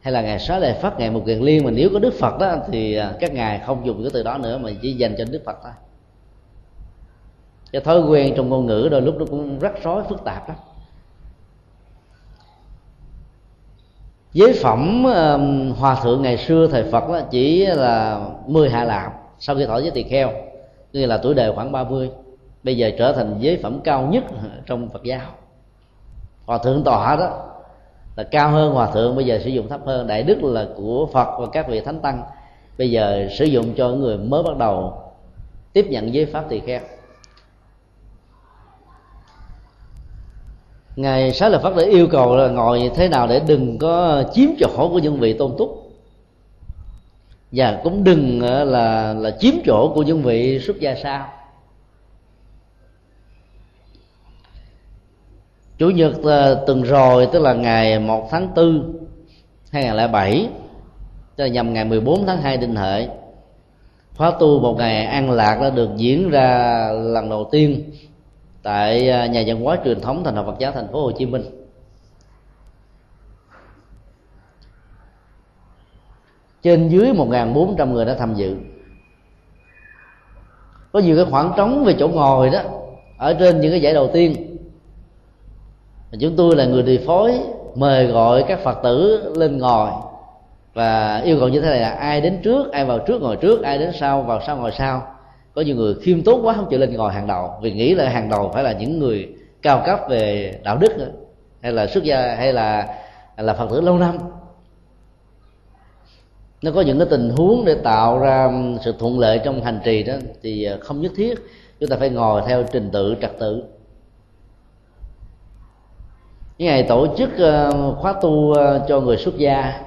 [0.00, 2.38] hay là ngài xá lợi phát ngài một kiền liên mà nếu có đức phật
[2.38, 5.24] đó thì à, các ngài không dùng cái từ đó nữa mà chỉ dành cho
[5.30, 5.72] đức phật thôi.
[7.72, 10.56] Cái thói quen trong ngôn ngữ đôi lúc nó cũng rắc rối phức tạp lắm.
[14.32, 15.04] Giới phẩm
[15.78, 19.78] hòa thượng ngày xưa thời phật đó chỉ là 10 hạ lạp sau khi thọ
[19.78, 20.32] giới tỳ kheo
[20.92, 22.10] như là tuổi đời khoảng 30
[22.62, 24.24] bây giờ trở thành giới phẩm cao nhất
[24.66, 25.20] trong Phật giáo.
[26.46, 27.44] Hòa thượng tọa đó
[28.16, 30.06] là cao hơn hòa thượng, bây giờ sử dụng thấp hơn.
[30.06, 32.22] Đại đức là của Phật và các vị thánh tăng.
[32.78, 35.02] Bây giờ sử dụng cho người mới bắt đầu
[35.72, 36.80] tiếp nhận giới pháp tỳ kheo
[40.98, 44.48] ngài xá lợi phất đã yêu cầu là ngồi thế nào để đừng có chiếm
[44.58, 45.87] chỗ của những vị tôn túc
[47.52, 51.28] và cũng đừng ờ, là là chiếm chỗ của những vị xuất gia sao
[55.78, 58.96] chủ nhật ờ, tuần rồi, tức là ngày 1 tháng 4
[59.70, 60.48] 2007
[61.36, 63.08] tức là nhằm ngày 14 tháng 2 đinh hợi,
[64.16, 67.90] khóa tu một ngày an lạc đã được diễn ra lần đầu tiên
[68.62, 71.26] tại ờ, nhà văn hóa truyền thống thành học Phật giáo thành phố Hồ Chí
[71.26, 71.57] Minh.
[76.62, 78.56] Trên dưới 1.400 người đã tham dự.
[80.92, 82.60] Có nhiều cái khoảng trống về chỗ ngồi đó,
[83.18, 84.56] ở trên những cái giải đầu tiên.
[86.20, 87.32] Chúng tôi là người điều phối,
[87.74, 89.90] mời gọi các phật tử lên ngồi
[90.74, 93.62] và yêu cầu như thế này là ai đến trước, ai vào trước ngồi trước,
[93.62, 95.14] ai đến sau, vào sau ngồi sau.
[95.54, 98.08] Có nhiều người khiêm tốn quá không chịu lên ngồi hàng đầu, vì nghĩ là
[98.08, 99.28] hàng đầu phải là những người
[99.62, 101.12] cao cấp về đạo đức
[101.62, 102.88] hay là xuất gia, hay là
[103.36, 104.18] là phật tử lâu năm
[106.62, 108.52] nó có những cái tình huống để tạo ra
[108.84, 111.34] sự thuận lợi trong hành trì đó thì ờ, không nhất thiết
[111.80, 113.62] chúng ta phải ngồi theo trình tự trật tự.
[116.58, 119.80] Cái ngày tổ chức ờ, khóa tu ờ, cho người xuất gia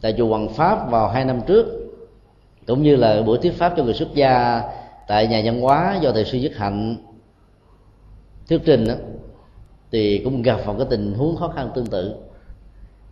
[0.00, 1.66] tại chùa Hoàng Pháp vào hai năm trước
[2.66, 4.62] cũng như là buổi thuyết pháp cho người xuất gia
[5.06, 6.96] tại nhà văn hóa do thầy sư dứt hạnh
[8.48, 8.94] thuyết trình đó,
[9.92, 12.14] thì cũng gặp vào cái tình huống khó khăn tương tự.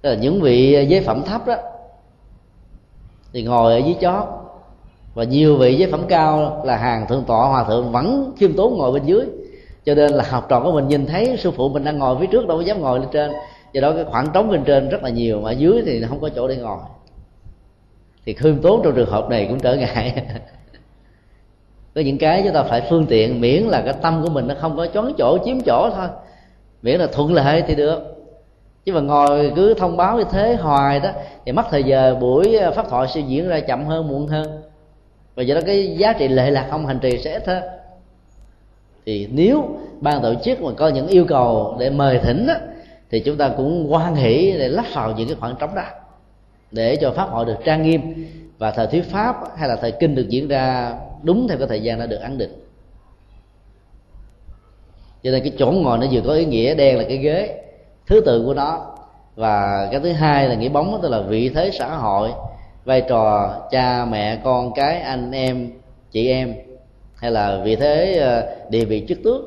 [0.03, 1.57] Tức là những vị giới phẩm thấp đó
[3.37, 4.25] thì ngồi ở dưới chót.
[5.15, 8.79] Và nhiều vị giới phẩm cao là hàng thượng tọa, hòa thượng vẫn khiêm tốn
[8.79, 9.27] ngồi bên dưới.
[9.85, 12.27] Cho nên là học trò của mình nhìn thấy sư phụ mình đang ngồi phía
[12.27, 13.31] trước, đâu có dám ngồi lên trên.
[13.73, 16.29] Do đó cái khoảng trống bên trên rất là nhiều, mà dưới thì không có
[16.29, 16.79] chỗ để ngồi.
[18.27, 20.25] Thì khiêm tốn trong trường hợp này cũng trở ngại.
[21.95, 24.55] Có những cái chúng ta phải phương tiện, miễn là cái tâm của mình nó
[24.59, 26.09] không có choáng chỗ, chiếm chỗ thôi.
[26.83, 28.16] Miễn là thuận lợi thì được
[28.87, 31.11] chứ mà ngồi cứ thông báo như thế hoài đó
[31.47, 34.63] thì mất thời giờ buổi ờ, pháp thoại sẽ diễn ra chậm hơn muộn hơn.
[35.35, 37.63] Và do đó cái giá trị lệ lạc không hành trì sẽ ít hơn.
[39.07, 42.55] Thì nếu ban tổ chức mà có những yêu cầu để mời thỉnh đó,
[43.11, 45.85] thì chúng ta cũng quan hỷ để lắp vào những cái khoảng trống đó
[46.71, 48.27] để cho pháp hội được trang nghiêm
[48.59, 51.83] và thời thuyết pháp hay là thời kinh được diễn ra đúng theo cái thời
[51.83, 52.53] gian đã được ấn định.
[55.23, 57.63] Cho nên cái chỗ ngồi nó vừa có ý nghĩa đen là cái ghế
[58.07, 58.93] thứ tự của nó.
[59.37, 62.31] Và cái thứ hai là nghĩa bóng, tức là vị thế xã hội,
[62.85, 65.71] vai trò cha, mẹ, con cái, anh em,
[66.11, 66.55] chị em,
[67.17, 69.43] hay là vị thế ờ, địa vị chức tước.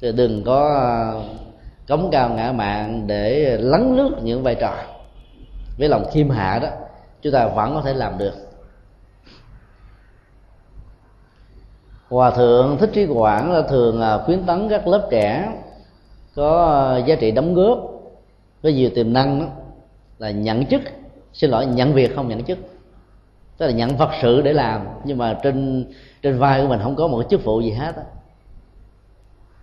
[0.00, 1.22] Thì đừng có ờ,
[1.88, 4.74] cống cao ngã mạng để lấn lướt những vai trò.
[5.78, 6.68] Với lòng khiêm hạ đó,
[7.22, 8.34] chúng ta vẫn có thể làm được.
[12.08, 15.52] Hòa thượng thích trí quảng là thường ờ, khuyến tấn các lớp trẻ
[16.34, 17.92] có ờ, giá trị đóng góp
[18.62, 19.46] có nhiều tiềm năng đó,
[20.18, 20.80] là nhận chức.
[21.32, 22.58] Xin lỗi nhận việc không nhận chức.
[23.58, 25.86] Tức là nhận phật sự để làm nhưng mà trên
[26.22, 28.02] trên vai của mình không có một cái chức vụ gì hết á.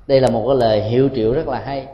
[0.07, 1.87] Đây là một cái lời hiệu triệu rất là hay.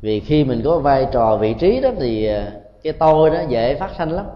[0.00, 2.44] Vì khi mình có vai trò vị trí đó thì ờ,
[2.82, 4.26] cái tôi đó dễ phát sanh lắm.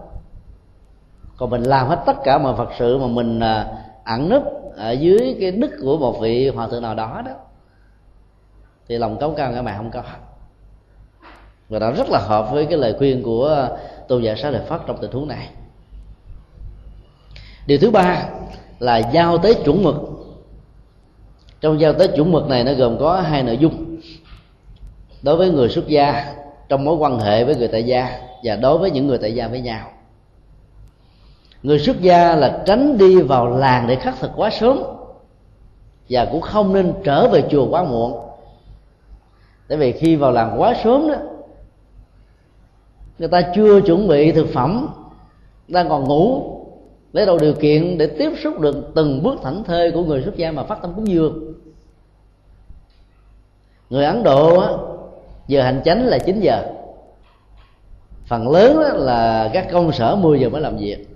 [1.37, 3.67] Còn mình làm hết tất cả mọi phật sự mà mình ờ,
[4.05, 4.43] ẩn nấp
[4.75, 7.31] ở dưới cái đức của một vị hòa thượng nào đó đó
[8.89, 10.03] thì lòng cống cao ngã mạn không có.
[11.69, 13.67] Và đó rất là hợp với cái lời khuyên của
[14.07, 15.49] tôn giả xá lợi phất trong tình huống này.
[17.67, 18.23] Điều thứ ba
[18.79, 19.95] là giao tế chuẩn mực.
[21.61, 23.97] Trong giao tế chuẩn mực này nó gồm có hai nội dung.
[25.21, 26.35] Đối với người xuất gia
[26.69, 29.47] trong mối quan hệ với người tại gia và đối với những người tại gia
[29.47, 29.91] với nhau.
[31.63, 34.83] Người xuất gia là tránh đi vào làng để khắc thực quá sớm
[36.09, 38.28] và cũng không nên trở về chùa quá muộn
[39.69, 41.15] tại vì khi vào làng quá sớm đó
[43.19, 44.87] người ta chưa chuẩn bị thực phẩm
[45.67, 46.55] đang còn ngủ
[47.13, 50.35] lấy đâu điều kiện để tiếp xúc được từng bước thảnh thơi của người xuất
[50.35, 51.53] gia mà phát tâm cúng dường.
[53.89, 54.69] Người ấn độ á,
[55.47, 56.63] giờ hành chánh là 9 giờ.
[58.25, 61.07] Phần lớn là các công sở 10 giờ mới làm việc.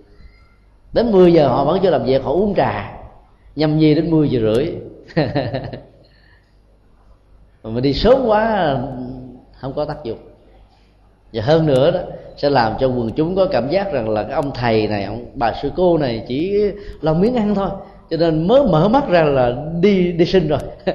[0.94, 3.00] Đến 10 giờ họ vẫn chưa làm việc họ uống trà.
[3.56, 4.76] Nhâm nhi đến 10 giờ rưỡi.
[7.64, 8.78] mà mình đi sớm quá,
[9.54, 10.18] không có tác dụng.
[11.34, 12.00] Và hơn nữa đó,
[12.38, 15.26] sẽ làm cho quần chúng có cảm giác rằng là cái ông thầy này, ông
[15.36, 16.62] bà sư cô này chỉ
[17.02, 17.70] lo miếng ăn thôi.
[18.10, 20.60] Cho nên mới mở mắt ra là đi đi sinh rồi.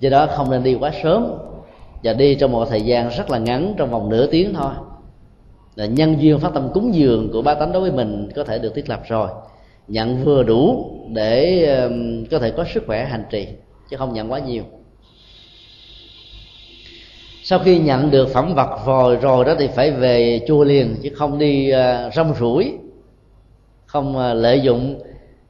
[0.00, 1.32] Do đó không nên đi quá sớm.
[2.02, 4.72] Và đi trong một thời gian rất là ngắn, trong vòng nửa tiếng thôi.
[5.74, 8.58] Là nhân duyên phát tâm cúng dường của ba tánh đối với mình có thể
[8.58, 9.28] được thiết lập rồi.
[9.88, 11.66] Nhận vừa đủ để
[12.30, 13.48] có thể có sức khỏe hành trì
[13.90, 14.64] chứ không nhận quá nhiều.
[17.44, 21.10] Sau khi nhận được phẩm vật rồi rồi đó thì phải về chùa liền chứ
[21.14, 22.72] không đi uh, rong rủi
[23.86, 25.02] không uh, lợi dụng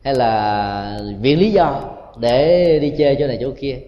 [0.04, 1.80] hay là viện lý do
[2.16, 3.78] để đi chơi chỗ này chỗ kia.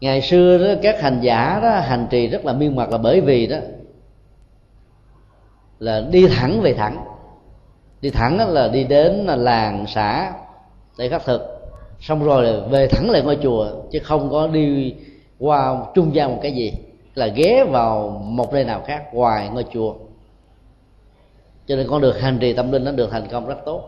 [0.00, 3.20] Ngày xưa đó các hành giả đó hành trì rất là miên mật là bởi
[3.20, 3.56] vì đó
[5.78, 7.04] là đi thẳng về thẳng.
[8.00, 10.32] Đi thẳng là đi đến làng xã
[10.98, 11.57] để khắc thực
[12.00, 14.94] xong rồi là về thẳng lại ngôi chùa chứ không có đi
[15.38, 16.72] qua trung gian một cái gì.
[17.14, 19.94] Là ghé vào một nơi nào khác ngoài ngôi chùa.
[21.66, 23.82] Cho nên con được hành trì tâm linh nó được thành công rất tốt.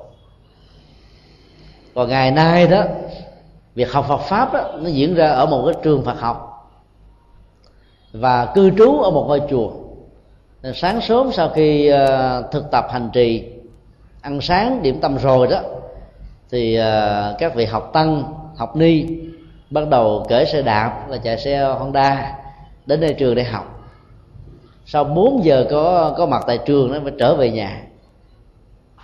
[1.94, 2.84] Còn ngày nay đó
[3.74, 6.46] việc học Phật pháp đó, nó diễn ra ở một cái trường Phật học.
[8.12, 9.70] Và cư trú ở một ngôi chùa.
[10.74, 13.44] Sáng sớm sau khi ờ, thực tập hành trì
[14.20, 15.62] ăn sáng điểm tâm rồi đó
[16.52, 18.22] thì à, các vị học tăng
[18.56, 19.06] học ni
[19.70, 22.36] bắt đầu cởi xe đạp là chạy xe honda
[22.86, 23.76] đến đây trường để học.
[24.86, 27.82] Sau 4 giờ có có mặt tại trường nó phải trở về nhà.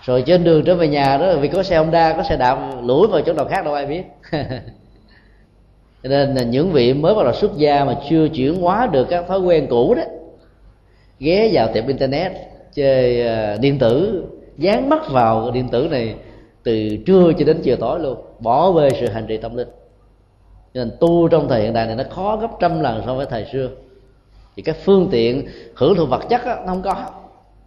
[0.02, 3.08] Rồi trên đường trở về nhà đó vì có xe honda có xe đạp lủi
[3.08, 4.02] vào chỗ nào khác đâu ai biết.
[6.02, 9.06] Cho nên là những vị mới bắt đầu xuất gia mà chưa chuyển hóa được
[9.10, 10.02] các thói quen cũ đó
[11.20, 12.32] ghé vào tiệm internet
[12.74, 14.24] chơi uh, điện tử
[14.58, 16.14] dán mắt vào điện tử này
[16.66, 19.68] từ trưa cho đến chiều tối luôn bỏ về sự hành trì tâm linh.
[20.74, 23.26] Cho nên tu trong thời hiện đại này nó khó gấp trăm lần so với
[23.26, 23.68] thời xưa.
[24.56, 26.94] Thì các phương tiện hưởng thụ vật chất đó, nó không có.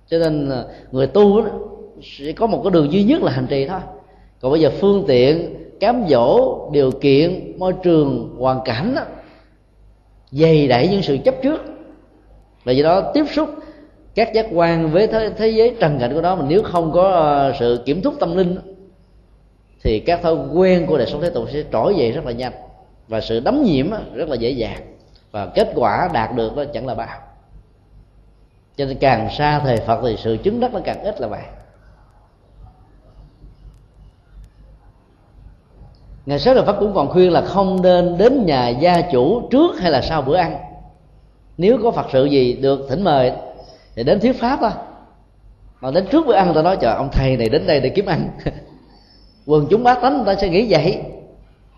[0.09, 1.51] Cho nên à, người tu đó,
[2.01, 3.79] sẽ có một cái đường duy nhất là hành trì thôi.
[4.41, 9.01] Còn bây giờ phương tiện cám dỗ điều kiện môi trường hoàn cảnh đó,
[10.31, 11.61] dày đẩy những sự chấp trước.
[12.63, 13.49] Và do đó tiếp xúc
[14.15, 17.09] các giác quan với thế, thế giới trần cảnh của nó mà nếu không có
[17.11, 18.57] à, sự kiểm thúc tâm linh
[19.83, 22.53] thì các thói quen của đời sống thế tục sẽ trỗi dậy rất là nhanh.
[23.07, 24.95] Và sự đấm nhiễm rất là dễ dàng.
[25.31, 27.17] Và kết quả đạt được đó chẳng là bao.
[28.77, 31.41] Cho nên càng xa thời phật thì sự chứng đắc nó càng ít là vậy
[36.29, 39.79] ngày sáng đạo phật cũng còn khuyên là không nên đến nhà gia chủ trước
[39.79, 40.57] hay là sau bữa ăn.
[41.57, 43.31] Nếu có phật sự gì được thỉnh mời
[43.95, 44.71] thì đến thuyết pháp thôi
[45.81, 48.05] mà đến trước bữa ăn ta nói chờ ông thầy này đến đây để kiếm
[48.05, 48.29] ăn.
[49.49, 51.01] quần chúng bá tánh ta sẽ nghĩ vậy.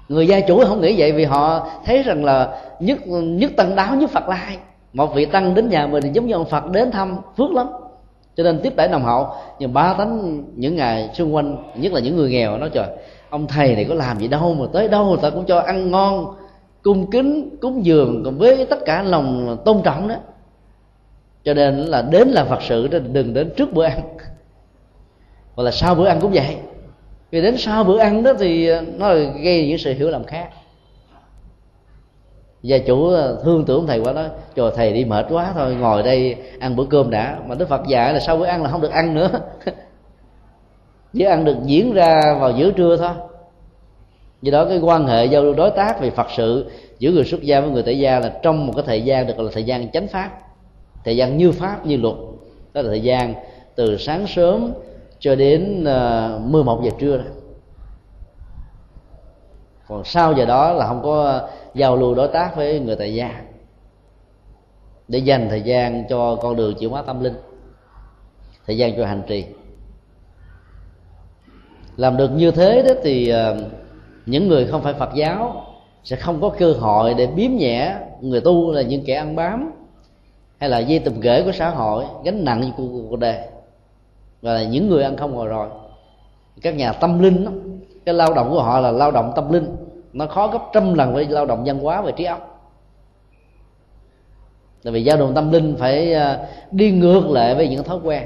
[0.09, 3.95] Người gia chủ không nghĩ vậy vì họ thấy rằng là nhất nhất tăng đáo,
[3.95, 4.57] nhất phật lai
[4.93, 7.67] một vị tăng đến nhà mình thì giống như ông phật đến thăm phước lắm.
[8.35, 9.27] Cho nên tiếp đãi nồng hậu,
[9.59, 12.87] nhưng ba tánh những ngày xung quanh, nhất là những người nghèo, nói trời,
[13.29, 15.91] ông thầy này có làm gì đâu mà tới đâu người ta cũng cho ăn
[15.91, 16.25] ngon,
[16.81, 20.15] cung kính, cúng dường, còn với tất cả lòng tôn trọng đó.
[21.43, 24.01] Cho nên là đến là phật sự đó đừng đến trước bữa ăn.
[25.55, 26.57] Hoặc là sau bữa ăn cũng vậy
[27.31, 29.13] vì đến sau bữa ăn đó thì ờ, nó
[29.43, 30.49] gây những sự hiểu lầm khác.
[32.61, 36.03] Gia chủ ờ, thương tưởng thầy quá đó cho thầy đi mệt quá thôi, ngồi
[36.03, 37.39] đây ăn bữa cơm đã.
[37.47, 39.29] Mà đức phật dạy là sau bữa ăn là không được ăn nữa.
[41.13, 43.11] Chỉ ăn được diễn ra vào giữa trưa thôi.
[44.41, 47.41] Do đó cái quan hệ giao lưu đối tác về phật sự giữa người xuất
[47.41, 49.63] gia với người tại gia là trong một cái thời gian được gọi là thời
[49.63, 50.39] gian chánh pháp.
[51.05, 52.15] Thời gian như pháp, như luật.
[52.73, 53.33] Đó là thời gian
[53.75, 54.73] từ sáng sớm
[55.21, 57.23] cho đến ờ, uh, 11 giờ trưa đó.
[59.87, 63.13] còn sau giờ đó là không có ờ, giao lưu đối tác với người tại
[63.13, 63.41] gia.
[65.07, 67.33] Để dành thời gian cho con đường chuyển hóa tâm linh.
[68.65, 69.45] Thời gian cho hành trì.
[71.97, 73.57] Làm được như thế đó thì uh,
[74.25, 75.65] những người không phải phật giáo
[76.03, 79.71] sẽ không có cơ hội để biếm nhẹ người tu là những kẻ ăn bám
[80.57, 83.37] hay là dây tùm ghế của xã hội gánh nặng của cuộc đời
[84.41, 85.69] và là những người ăn không ngồi rồi.
[86.61, 87.51] Các nhà tâm linh đó,
[88.05, 89.75] cái lao động của họ là lao động tâm linh.
[90.13, 92.47] Nó khó gấp trăm lần với lao động văn hóa về trí óc.
[94.83, 96.39] Tại vì giao động tâm linh phải à,
[96.71, 98.23] đi ngược lại với những thói quen.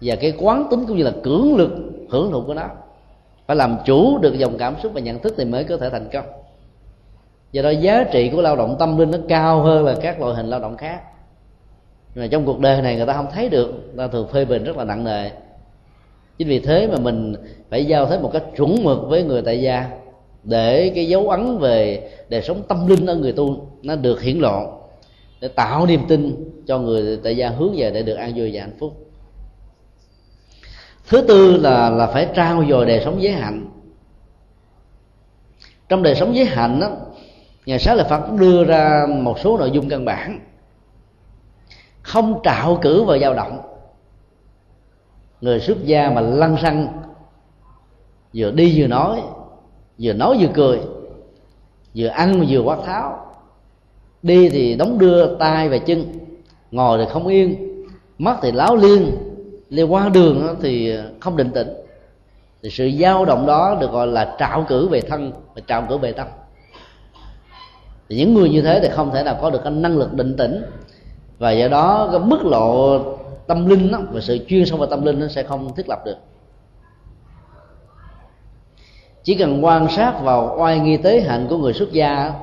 [0.00, 1.70] Và cái quán tính cũng như là cưỡng lực
[2.10, 2.64] hưởng thụ của nó.
[3.46, 6.08] Phải làm chủ được dòng cảm xúc và nhận thức thì mới có thể thành
[6.12, 6.24] công.
[7.52, 10.34] Do đó giá trị của lao động tâm linh nó cao hơn là các loại
[10.34, 11.00] hình lao động khác
[12.14, 14.44] nhưng mà trong cuộc đời này người ta không thấy được người ta thường phê
[14.44, 15.30] bình rất là nặng nề.
[16.38, 17.34] Chính vì thế mà mình
[17.70, 19.90] phải giao thế một cách chuẩn mực với người tại gia
[20.44, 24.38] để cái dấu ấn về đời sống tâm linh ở người tu nó được hiển
[24.38, 24.78] lộ
[25.40, 28.60] để tạo niềm tin cho người tại gia hướng về để được an vui và
[28.60, 28.92] hạnh phúc.
[31.08, 33.70] Thứ tư là là phải trao dồi đời sống giới hạnh.
[35.88, 36.90] Trong đời sống giới hạnh đó,
[37.66, 40.40] nhà sáng là phật đưa ra một số nội dung căn bản
[42.08, 43.60] không trạo cử và dao động.
[45.40, 46.88] Người xuất gia mà lăn xăng,
[48.34, 49.22] vừa đi vừa nói
[49.98, 50.80] vừa nói vừa cười,
[51.94, 53.34] vừa ăn vừa quát tháo.
[54.22, 56.04] Đi thì đóng đưa tay và chân,
[56.70, 57.56] ngồi thì không yên,
[58.18, 59.10] mắt thì láo liên
[59.70, 61.68] đi qua đường thì không định tĩnh.
[62.62, 65.98] Thì sự dao động đó được gọi là trạo cử về thân và trạo cử
[65.98, 66.26] về tâm.
[68.08, 70.36] Thì những người như thế thì không thể nào có được cái năng lực định
[70.36, 70.62] tĩnh
[71.38, 73.00] và do đó cái mức độ
[73.46, 75.98] tâm linh đó, và sự chuyên sâu vào tâm linh nó sẽ không thiết lập
[76.04, 76.16] được.
[79.22, 82.34] Chỉ cần quan sát vào oai nghi tế hạnh của người xuất gia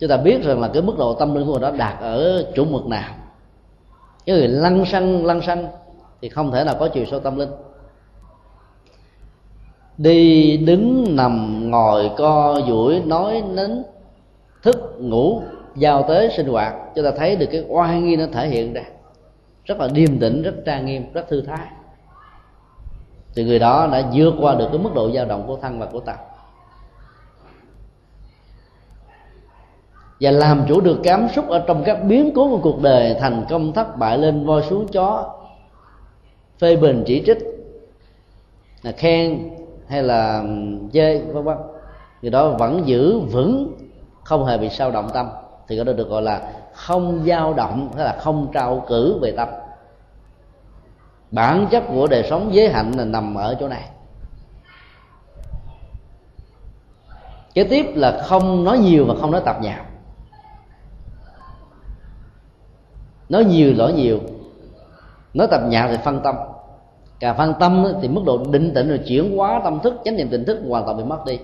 [0.00, 2.46] chúng ta biết rằng là cái mức độ tâm linh của người đó đạt ở
[2.54, 3.14] chủ mực nào.
[4.26, 5.68] Cái người lăng xăng lăng xăng
[6.20, 7.50] thì không thể nào có chiều sâu tâm linh.
[9.98, 13.82] Đi đứng nằm ngồi co duỗi nói nín
[14.62, 15.42] thức ngủ
[15.76, 18.82] giao tế sinh hoạt, chúng ta thấy được cái oai nghi nó thể hiện ra.
[19.64, 21.66] Rất là điềm tĩnh, rất trang nghiêm, rất thư thái.
[23.34, 25.86] Thì người đó đã vượt qua được cái mức độ dao động của thân và
[25.86, 26.16] của tâm.
[30.20, 33.44] Và làm chủ được cảm xúc ở trong các biến cố của cuộc đời, thành
[33.50, 35.34] công thất bại, lên voi xuống chó,
[36.58, 37.38] phê bình chỉ trích,
[38.82, 39.50] là khen
[39.88, 40.44] hay là
[40.92, 41.56] chê, vân vân.
[42.22, 43.76] Người đó vẫn giữ vững,
[44.24, 45.28] không hề bị sao động tâm
[45.68, 49.32] thì cái đó được gọi là không dao động hay là không trao cử về
[49.36, 49.48] tâm.
[51.30, 53.90] Bản chất của đời sống giới hạnh là nằm ở chỗ này.
[57.54, 59.86] Kế tiếp là không nói nhiều và không nói tập nhạp
[63.28, 64.20] nói nhiều lỗi nhiều.
[65.34, 66.36] Nói tập nhạp thì phân tâm.
[67.20, 70.28] Càng phân tâm thì mức độ định tĩnh rồi chuyển hóa tâm thức, chánh niệm
[70.28, 71.38] tỉnh thức hoàn toàn bị mất đi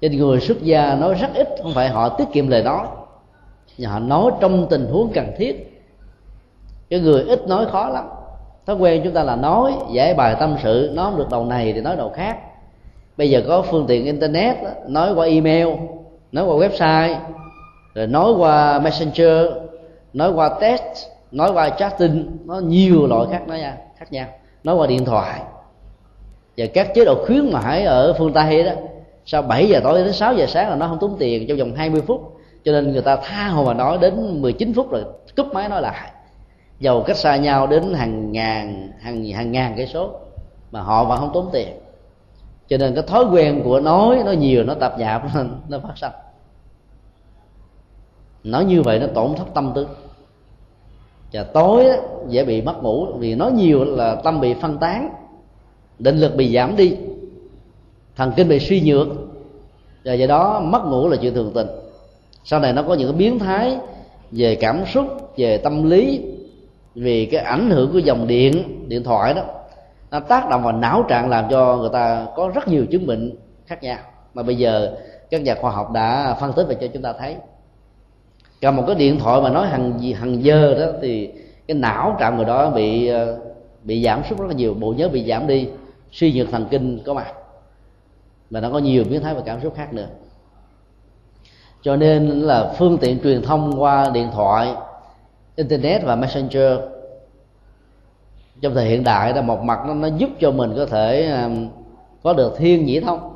[0.00, 2.86] cho nên người xuất gia nói rất ít, không phải họ tiết kiệm lời nói.
[3.78, 5.82] Nhưng họ nói trong tình huống cần thiết.
[6.90, 8.04] Cái người ít nói khó lắm.
[8.66, 11.80] Thói quen chúng ta là nói, giải bài tâm sự, nói được đầu này thì
[11.80, 12.38] nói đầu khác.
[13.16, 15.68] Bây giờ có phương tiện internet, nói qua email,
[16.32, 17.14] nói qua website,
[17.94, 19.46] rồi nói qua messenger,
[20.12, 24.26] nói qua text, nói qua chatting, nó nhiều loại khác nói nha, khác nhau.
[24.64, 25.40] Nói qua điện thoại.
[26.56, 28.72] Và các chế độ khuyến mãi ở phương tây đó
[29.26, 31.74] sau 7 giờ tối đến 6 giờ sáng là nó không tốn tiền, trong vòng
[31.74, 32.36] 20 phút.
[32.64, 35.04] Cho nên người ta tha hồ mà nói đến 19 phút rồi,
[35.36, 36.10] cúp máy nói lại.
[36.80, 40.10] Dầu cách xa nhau đến hàng ngàn, hàng hàng ngàn cái số
[40.70, 41.68] mà họ vẫn không tốn tiền.
[42.68, 45.22] Cho nên cái thói quen của nói nó nhiều nó tạp nhạp
[45.68, 46.12] nó phát sinh
[48.44, 49.86] nói như vậy nó tổn thất tâm tư.
[51.32, 51.86] Và tối
[52.28, 55.10] dễ bị mất ngủ, vì nói nhiều là tâm bị phân tán,
[55.98, 56.96] định lực bị giảm đi
[58.20, 59.08] thần kinh bị suy nhược.
[60.04, 61.66] Và do đó mất ngủ là chuyện thường tình.
[62.44, 63.78] Sau này nó có những cái biến thái
[64.30, 65.06] về cảm xúc,
[65.36, 66.20] về tâm lý,
[66.94, 69.42] vì cái ảnh hưởng của dòng điện điện thoại đó.
[70.10, 73.32] Nó tác động vào não trạng làm cho người ta có rất nhiều chứng bệnh
[73.66, 73.98] khác nhau.
[74.34, 74.96] Mà bây giờ
[75.30, 77.36] các nhà khoa học đã phân tích và cho chúng ta thấy.
[78.60, 81.30] Cầm một cái điện thoại mà nói hàng gì, hàng giờ đó thì
[81.68, 83.38] cái não trạng người đó bị ờ,
[83.82, 84.74] bị giảm sút rất là nhiều.
[84.74, 85.68] Bộ nhớ bị giảm đi,
[86.12, 87.26] suy nhược thần kinh có mặt
[88.50, 90.06] mà nó có nhiều biến thái và cảm xúc khác nữa.
[91.82, 94.74] Cho nên là phương tiện truyền thông qua điện thoại
[95.56, 96.78] internet và messenger
[98.60, 101.38] trong thời hiện đại là một mặt nó, nó giúp cho mình có thể
[102.22, 103.34] có được thiên nhĩ thông.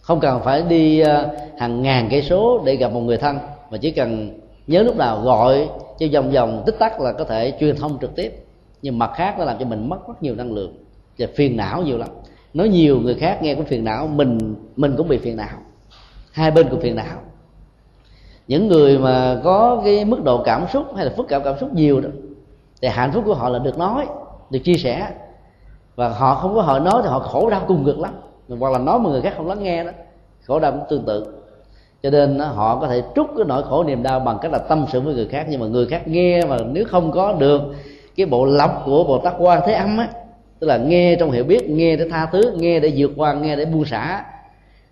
[0.00, 1.28] Không cần phải đi ờ,
[1.58, 3.38] hàng ngàn cây số để gặp một người thân
[3.70, 5.68] mà chỉ cần nhớ lúc nào gọi
[5.98, 8.44] cho vòng vòng tích tắc là có thể truyền thông trực tiếp.
[8.82, 10.74] Nhưng mặt khác nó làm cho mình mất rất nhiều năng lượng
[11.18, 12.08] và phiền não nhiều lắm
[12.54, 15.58] nói nhiều người khác nghe cũng phiền não, mình mình cũng bị phiền não.
[16.32, 17.16] Hai bên cũng phiền não.
[18.48, 21.74] Những người mà có cái mức độ cảm xúc hay là phức cảm cảm xúc
[21.74, 22.08] nhiều đó,
[22.82, 24.06] thì hạnh phúc của họ là được nói,
[24.50, 25.08] được chia sẻ.
[25.96, 28.14] Và họ không có họ nói thì họ khổ đau cùng cực lắm.
[28.60, 29.90] Hoặc là nói mà người khác không lắng nghe đó,
[30.46, 31.26] khổ đau cũng tương tự.
[32.02, 34.86] Cho nên họ có thể trút cái nỗi khổ niềm đau bằng cách là tâm
[34.92, 35.46] sự với người khác.
[35.48, 37.62] Nhưng mà người khác nghe mà nếu không có được
[38.16, 40.08] cái bộ lọc của bồ tát quan thế âm á
[40.62, 43.56] tức là nghe trong hiểu biết, nghe để tha thứ, nghe để vượt qua, nghe
[43.56, 44.24] để buông xả,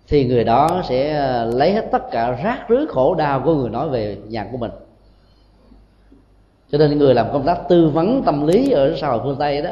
[0.07, 3.69] thì người đó sẽ ờ, lấy hết tất cả rác rưới khổ đau của người
[3.69, 4.71] nói về nhà của mình.
[6.71, 9.61] Cho nên người làm công tác tư vấn tâm lý ở xã hội phương tây
[9.61, 9.69] đó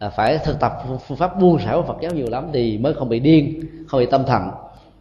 [0.00, 0.72] là phải thực tập
[1.08, 4.00] phương pháp buông xả của phật giáo nhiều lắm thì mới không bị điên, không
[4.00, 4.50] bị tâm thần.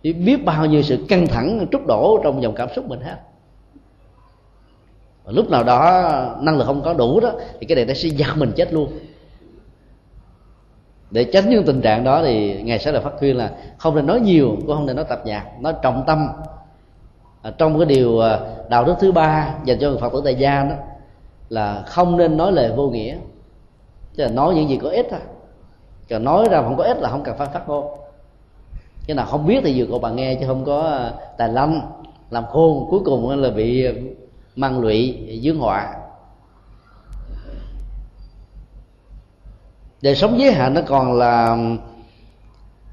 [0.04, 3.18] Biết bao nhiêu sự căng thẳng, trút đổ trong dòng cảm xúc mình hết
[5.28, 6.10] lúc nào đó
[6.42, 8.92] năng lực không có đủ đó, thì cái này nó sẽ giật mình chết luôn
[11.12, 14.06] để tránh những tình trạng đó thì ngài sẽ là phát khuyên là không nên
[14.06, 16.28] nói nhiều cũng không nên nói tập nhạc nói trọng tâm.
[17.42, 18.40] À, trong cái điều à,
[18.70, 20.76] đạo đức thứ ba dành cho người phật tử tại gia đó
[21.50, 23.16] là không nên nói lời vô nghĩa.
[24.16, 25.20] Tức là nói những gì có ích thôi.
[26.10, 27.86] Còn nói ra không có ích là không cần phải phát ngôn.
[29.08, 31.82] Cái nào không biết thì vừa cậu bạn nghe chứ không có à, tài lanh
[32.30, 33.92] làm khôn cuối cùng là bị à,
[34.56, 35.94] mang lụy dướng họa.
[40.02, 41.58] Đời sống giới hạn nó còn là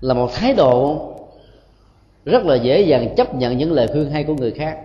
[0.00, 1.10] là một thái độ
[2.24, 4.78] rất là dễ dàng chấp nhận những lời khuyên hay của người khác.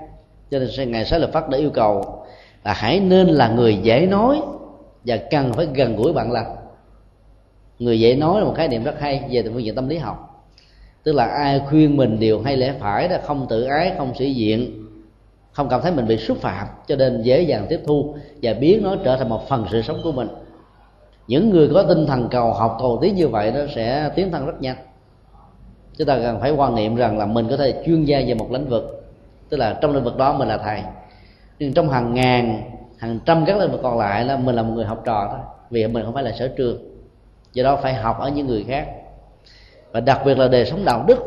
[0.51, 2.23] Cho nên ngài sẽ là phát đã yêu cầu
[2.63, 4.41] là hãy nên là người dễ nói
[5.05, 6.55] và cần phải gần gũi bạn lành
[7.79, 10.45] người dễ nói là một khái niệm rất hay, về phương diện tâm lý học.
[11.03, 14.33] Tức là ai khuyên mình điều hay lẽ phải là không tự ái, không sĩ
[14.33, 14.85] diện,
[15.51, 18.83] không cảm thấy mình bị xúc phạm, cho nên dễ dàng tiếp thu và biến
[18.83, 20.27] nó trở thành một phần sự sống của mình
[21.29, 24.45] những người có tinh thần cầu học cầu tiến như vậy nó sẽ tiến thân
[24.45, 24.75] rất nhanh.
[25.97, 28.51] Chúng ta cần phải quan niệm rằng là mình có thể chuyên gia về một
[28.51, 29.11] lĩnh vực,
[29.49, 30.81] tức là trong lĩnh vực đó mình là thầy.
[31.59, 32.61] Nhưng trong hàng ngàn,
[32.97, 35.39] hàng trăm các lĩnh vực còn lại là mình là một người học trò thôi,
[35.69, 36.77] vì mình không phải là sở trường.
[37.53, 38.87] Do đó phải học ở những người khác.
[39.91, 41.19] Và đặc biệt là đời sống đạo đức.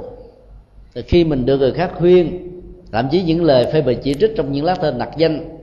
[0.94, 2.48] Thì khi mình được người khác khuyên,
[2.92, 5.58] thậm chí những lời phê bình chỉ trích trong những lá tên nặc danh,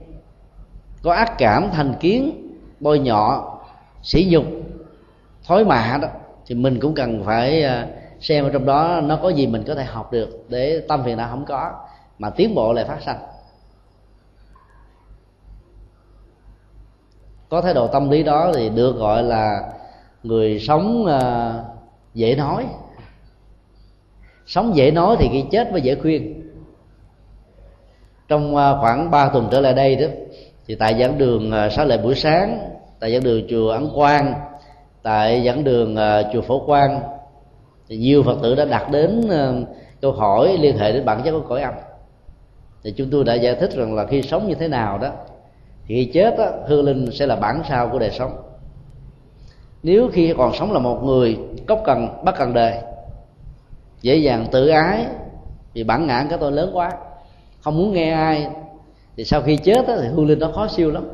[1.02, 2.48] có ác cảm, thành kiến,
[2.80, 3.56] bôi nhọ
[4.02, 4.44] sỉ nhục
[5.46, 6.08] thói mạ đó,
[6.46, 7.86] thì mình cũng cần phải à,
[8.20, 11.16] xem ở trong đó nó có gì mình có thể học được để tâm phiền
[11.16, 11.72] não không có,
[12.18, 13.18] mà tiến bộ lại phát sanh.
[17.48, 19.72] Có thái độ tâm lý đó thì được gọi là
[20.22, 21.54] người sống à,
[22.14, 22.66] dễ nói.
[24.46, 26.50] Sống dễ nói thì khi chết mới dễ khuyên.
[28.28, 30.06] Trong à, khoảng 3 tuần trở lại đây đó,
[30.66, 32.70] thì tại giảng đường sáng lệ buổi sáng
[33.00, 34.34] tại dẫn đường chùa ấn quang
[35.02, 37.00] tại dẫn đường uh, chùa phổ quang
[37.88, 39.68] thì nhiều phật tử đã đặt đến uh,
[40.00, 41.74] câu hỏi liên hệ đến bản chất của cõi âm.
[42.82, 45.10] Thì chúng tôi đã giải thích rằng là khi sống như thế nào đó
[45.86, 48.36] thì khi chết đó, hương linh sẽ là bản sao của đời sống.
[49.82, 52.74] Nếu khi còn sống là một người cốc cần bắt cần đời
[54.02, 55.06] dễ dàng tự ái
[55.74, 56.92] vì bản ngã cái tôi lớn quá
[57.60, 58.48] không muốn nghe ai
[59.16, 61.04] thì sau khi chết đó, thì hương linh nó khó siêu lắm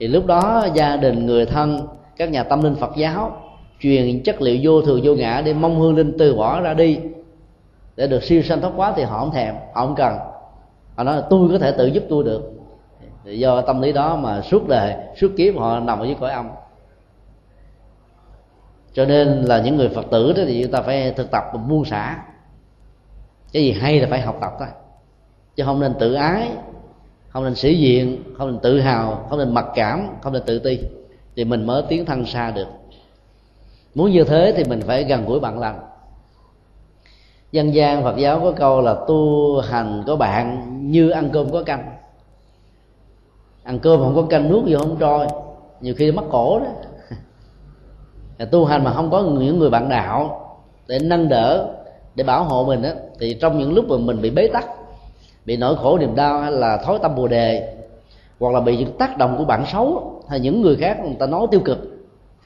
[0.00, 3.36] thì lúc đó gia đình, người thân, các nhà tâm linh phật giáo
[3.80, 6.98] truyền chất liệu vô thường, vô ngã để mong hương linh từ bỏ ra đi.
[7.96, 10.14] Để được siêu sanh thoát quá thì họ không thèm, họ không cần.
[10.96, 12.52] Họ nói là, tôi có thể tự giúp tôi được.
[13.24, 16.30] Thì do tâm lý đó mà suốt đời, suốt kiếp họ nằm ở dưới cõi
[16.30, 16.50] âm.
[18.92, 21.84] Cho nên là những người phật tử đó thì chúng ta phải thực tập buông
[21.84, 22.18] xả.
[23.52, 24.68] Cái gì hay là phải học tập thôi,
[25.56, 26.48] chứ không nên tự ái
[27.30, 30.58] không nên sĩ diện không nên tự hào không nên mặc cảm không nên tự
[30.58, 30.80] ti.
[31.36, 32.66] Thì mình mới tiến thân xa được.
[33.94, 35.80] Muốn như thế thì mình phải gần gũi bạn lành
[37.52, 41.62] dân gian phật giáo có câu là tu hành có bạn như ăn cơm có
[41.62, 41.96] canh.
[43.62, 45.26] Ăn cơm không có canh nuốt gì không trôi.
[45.80, 46.66] Nhiều khi mắc cổ đó.
[48.50, 50.46] Tu hành mà không có những người bạn đạo
[50.86, 51.74] để nâng đỡ
[52.14, 54.64] để bảo hộ mình đó, thì trong những lúc mà mình bị bế tắc
[55.46, 57.74] bị nỗi khổ niềm đau hay là thói tâm bồ đề,
[58.38, 61.26] hoặc là bị những tác động của bạn xấu hay những người khác, người ta
[61.26, 61.78] nói tiêu cực.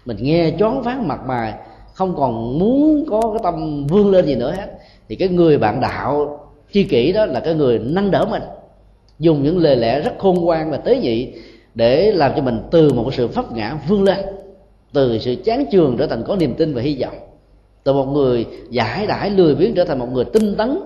[0.04, 1.54] Mình nghe choáng váng mặt mày,
[1.94, 4.66] không còn muốn có cái tâm vươn lên gì nữa hết.
[5.08, 6.40] Thì cái người bạn đạo
[6.72, 8.42] chi kỷ đó là cái người nâng đỡ mình,
[9.18, 11.32] dùng những lời lẽ rất khôn ngoan và tế nhị
[11.74, 14.18] để làm cho mình từ một sự pháp ngã vươn lên,
[14.92, 17.14] từ sự chán chường trở thành có niềm tin và hy vọng,
[17.84, 20.78] từ một người giải đãi lười biếng trở thành một người tinh tấn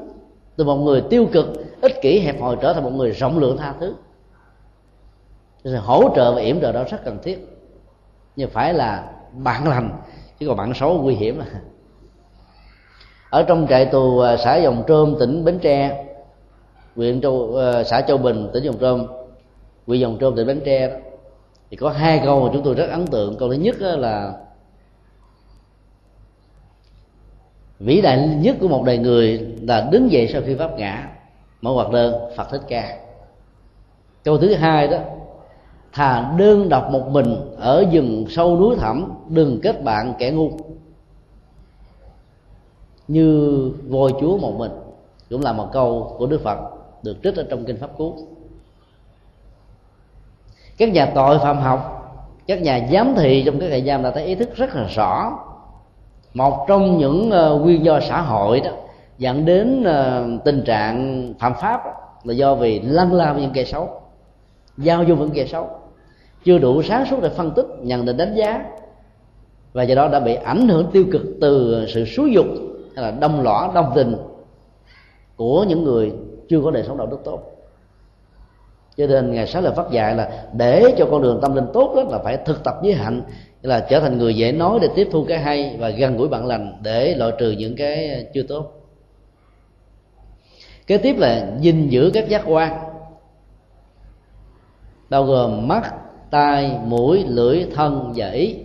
[0.59, 1.47] từ một người tiêu cực,
[1.81, 3.95] ích kỷ, hẹp hòi trở thành một người rộng lượng tha thứ.
[5.65, 7.49] Sự hỗ trợ và yểm trợ đó rất cần thiết.
[8.37, 9.91] Nhưng phải là bạn lành,
[10.39, 11.41] chứ còn bạn xấu nguy hiểm.
[13.31, 16.05] Ở trong trại tù à, xã dòng trôm, tỉnh bến tre,
[16.97, 19.07] huyện châu à, xã châu bình, tỉnh dòng trôm,
[19.87, 21.01] huyện dòng trôm, tỉnh bến tre,
[21.71, 23.37] thì có hai câu mà chúng tôi rất ấn tượng.
[23.39, 24.33] Câu thứ nhất là,
[27.81, 31.09] vĩ đại nhất của một đời người là đứng dậy sau khi pháp ngã.
[31.61, 32.99] Mở hoạt đơn phật thích ca.
[34.25, 34.99] Câu thứ hai đó,
[35.93, 40.51] thà đơn độc một mình ở rừng sâu núi thẳm, đừng kết bạn kẻ ngu.
[43.09, 44.71] Như voi chúa một mình,
[45.31, 46.59] cũng là một câu của đức phật
[47.03, 48.15] được trích ở trong kinh pháp cú.
[50.79, 51.95] Các nhà tội phạm học,
[52.47, 55.39] các nhà giám thị trong các trại giam đã thấy ý thức rất là rõ.
[56.35, 58.71] Một trong những ờ, nguyên do xã hội đó
[59.19, 61.81] dẫn đến ờ, tình trạng phạm pháp
[62.25, 63.89] là do vì lăn lao những kẻ xấu,
[64.79, 65.69] giao du những kẻ xấu,
[66.45, 68.65] chưa đủ sáng suốt để phân tích, nhận định, đánh giá,
[69.73, 72.47] và do đó đã bị ảnh hưởng tiêu cực từ sự xúi dục
[72.97, 74.17] hay là đông lõa, đông tình
[75.37, 76.13] của những người
[76.49, 77.41] chưa có đời sống đạo đức tốt.
[78.97, 81.93] Cho nên ngày sáng lời phát dạy là để cho con đường tâm linh tốt
[81.97, 83.23] đó là phải thực tập với hạnh,
[83.63, 86.47] là trở thành người dễ nói để tiếp thu cái hay và gần gũi bạn
[86.47, 88.78] lành để loại trừ những cái chưa tốt
[90.89, 92.79] kế tiếp là gìn giữ các giác quan,
[95.11, 95.95] bao gồm mắt,
[96.31, 98.57] tai, mũi, lưỡi, thân và ý.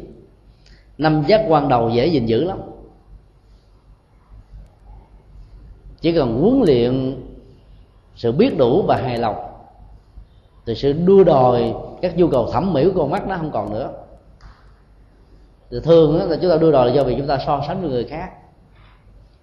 [0.97, 2.57] Năm giác quan đầu dễ gìn giữ lắm.
[6.01, 7.23] Chỉ cần huấn luyện
[8.15, 9.35] sự biết đủ và hài lòng,
[10.65, 13.73] thì sự đua đòi các nhu cầu thẩm mỹ của con mắt nó không còn
[13.73, 13.91] nữa.
[15.71, 17.89] Thì thường là chúng ta đua đòi là do vì chúng ta so sánh với
[17.89, 18.29] người khác,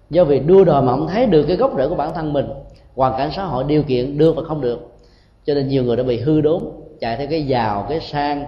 [0.09, 2.49] do vì đua đòi mà không thấy được cái gốc rễ của bản thân mình
[2.95, 4.91] hoàn cảnh xã hội điều kiện được và không được.
[5.45, 6.63] Cho nên nhiều người đã bị hư đốn,
[6.99, 8.45] chạy theo cái giàu, cái sang,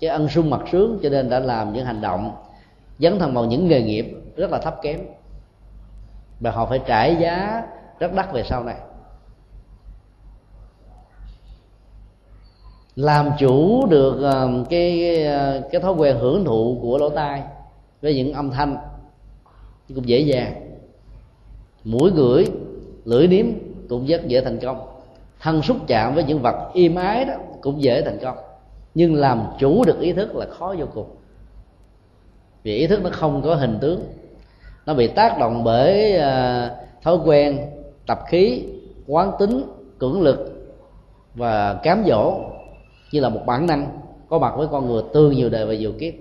[0.00, 2.32] cái ân sung mặt sướng, cho nên đã làm những hành động
[2.98, 4.06] dấn thân vào những nghề nghiệp
[4.36, 5.00] rất là thấp kém.
[6.40, 7.62] Và họ phải trả giá
[7.98, 8.76] rất đắt về sau này.
[12.96, 15.24] Làm chủ được ờ, cái
[15.72, 17.42] cái thói quen hưởng thụ của lỗ tai
[18.02, 18.76] với những âm thanh
[19.94, 20.54] cũng dễ dàng.
[21.84, 22.46] Mũi gửi
[23.04, 23.46] lưỡi nếm
[23.88, 24.86] cũng rất dễ thành công.
[25.40, 28.36] Thân xúc chạm với những vật im ái đó cũng dễ thành công.
[28.94, 31.06] Nhưng làm chủ được ý thức là khó vô cùng.
[32.62, 34.00] Vì ý thức nó không có hình tướng.
[34.86, 36.72] Nó bị tác động bởi uh,
[37.02, 37.58] thói quen
[38.06, 38.64] tập khí
[39.06, 39.62] quán tính
[39.98, 40.68] cưỡng lực
[41.34, 42.40] và cám dỗ
[43.12, 45.92] như là một bản năng có mặt với con người từ nhiều đời và nhiều
[45.98, 46.14] kiếp.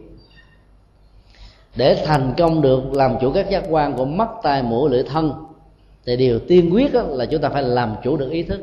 [1.76, 5.34] Để thành công được làm chủ các giác quan của mắt tai mũi lưỡi thân
[6.07, 8.61] thì điều tiên quyết là chúng ta phải làm chủ được ý thức.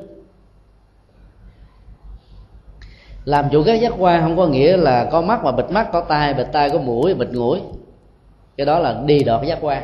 [3.25, 6.01] Làm chủ các giác quan không có nghĩa là có mắt mà bịt mắt, có
[6.01, 7.61] tai, bịt tai, có mũi, bịt mũi.
[8.57, 9.83] Cái đó là đi đọt giác quan.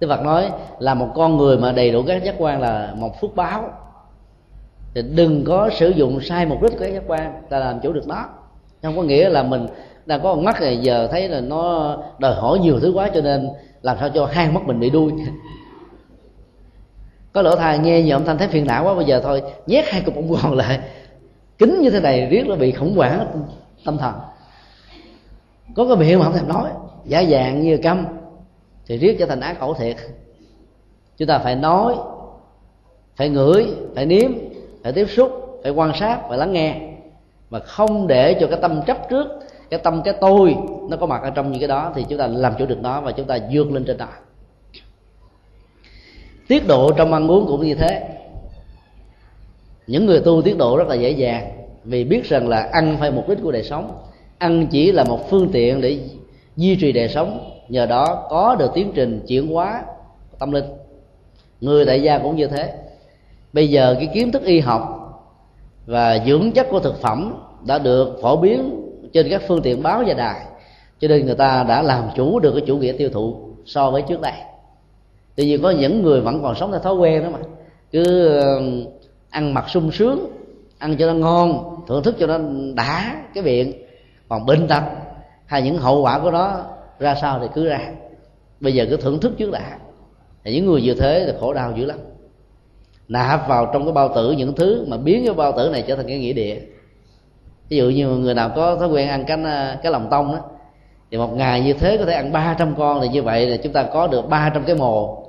[0.00, 3.20] Đức Phật nói là một con người mà đầy đủ các giác quan là một
[3.20, 3.70] phước báo.
[4.94, 7.92] Thì đừng có sử dụng sai mục đích của các giác quan, ta làm chủ
[7.92, 8.24] được nó.
[8.82, 9.66] Không có nghĩa là mình
[10.06, 13.20] đang có con mắt này, giờ thấy là nó đòi hỏi nhiều thứ quá cho
[13.20, 13.48] nên
[13.82, 15.12] làm sao cho hai mắt mình bị đuôi.
[17.38, 19.84] có lỗ tai nghe nhiều âm thanh thấy phiền não quá, bây giờ thôi, nhét
[19.88, 20.78] hai cục bông gòn lại.
[21.58, 23.26] Kính như thế này, riết nó bị khủng hoảng
[23.84, 24.14] tâm thần.
[25.76, 26.70] Có cái miệng mà không thèm nói,
[27.04, 28.06] giả dạng như câm,
[28.86, 29.96] thì riết trở thành ác khẩu thiệt.
[31.16, 31.94] Chúng ta phải nói,
[33.16, 34.30] phải ngửi, phải nếm,
[34.82, 36.80] phải tiếp xúc, phải quan sát, phải lắng nghe.
[37.50, 39.26] Mà không để cho cái tâm chấp trước,
[39.70, 40.56] cái tâm cái tôi
[40.90, 43.00] nó có mặt ở trong những cái đó, thì chúng ta làm chủ được nó
[43.00, 44.08] và chúng ta vượt lên trên đó
[46.48, 48.02] tiết độ trong ăn uống cũng như thế.
[49.86, 51.50] Những người tu tiết độ rất là dễ dàng,
[51.84, 53.98] vì biết rằng là ăn phải mục đích của đời sống.
[54.38, 55.98] Ăn chỉ là một phương tiện để
[56.56, 59.82] duy trì đời sống, nhờ đó có được tiến trình chuyển hóa
[60.38, 60.64] tâm linh.
[61.60, 62.74] Người tại gia cũng như thế.
[63.52, 64.94] Bây giờ cái kiến thức y học
[65.86, 67.34] và dưỡng chất của thực phẩm
[67.66, 70.40] đã được phổ biến trên các phương tiện báo và đài,
[71.00, 73.36] cho nên người ta đã làm chủ được cái chủ nghĩa tiêu thụ
[73.66, 74.32] so với trước đây
[75.38, 77.38] tuy nhiên có những người vẫn còn sống theo thói quen đó mà.
[77.92, 78.30] Cứ
[79.30, 80.26] ăn mặc sung sướng,
[80.78, 82.38] ăn cho nó ngon, thưởng thức cho nó
[82.74, 83.72] đã cái miệng.
[84.28, 84.82] Còn bệnh tật
[85.46, 86.60] hay những hậu quả của nó
[86.98, 87.80] ra sao thì cứ ra.
[88.60, 89.78] Bây giờ cứ thưởng thức trước đã.
[90.44, 91.98] Thì những người như thế thì khổ đau dữ lắm.
[93.08, 95.96] Nạp vào trong cái bao tử những thứ mà biến cái bao tử này trở
[95.96, 96.60] thành cái nghĩa địa.
[97.68, 99.38] Ví dụ như người nào có thói quen ăn cái
[99.82, 100.40] cái lòng tông đó
[101.10, 103.72] thì một ngày như thế có thể ăn 300 con thì như vậy là chúng
[103.72, 105.24] ta có được 300 cái mồ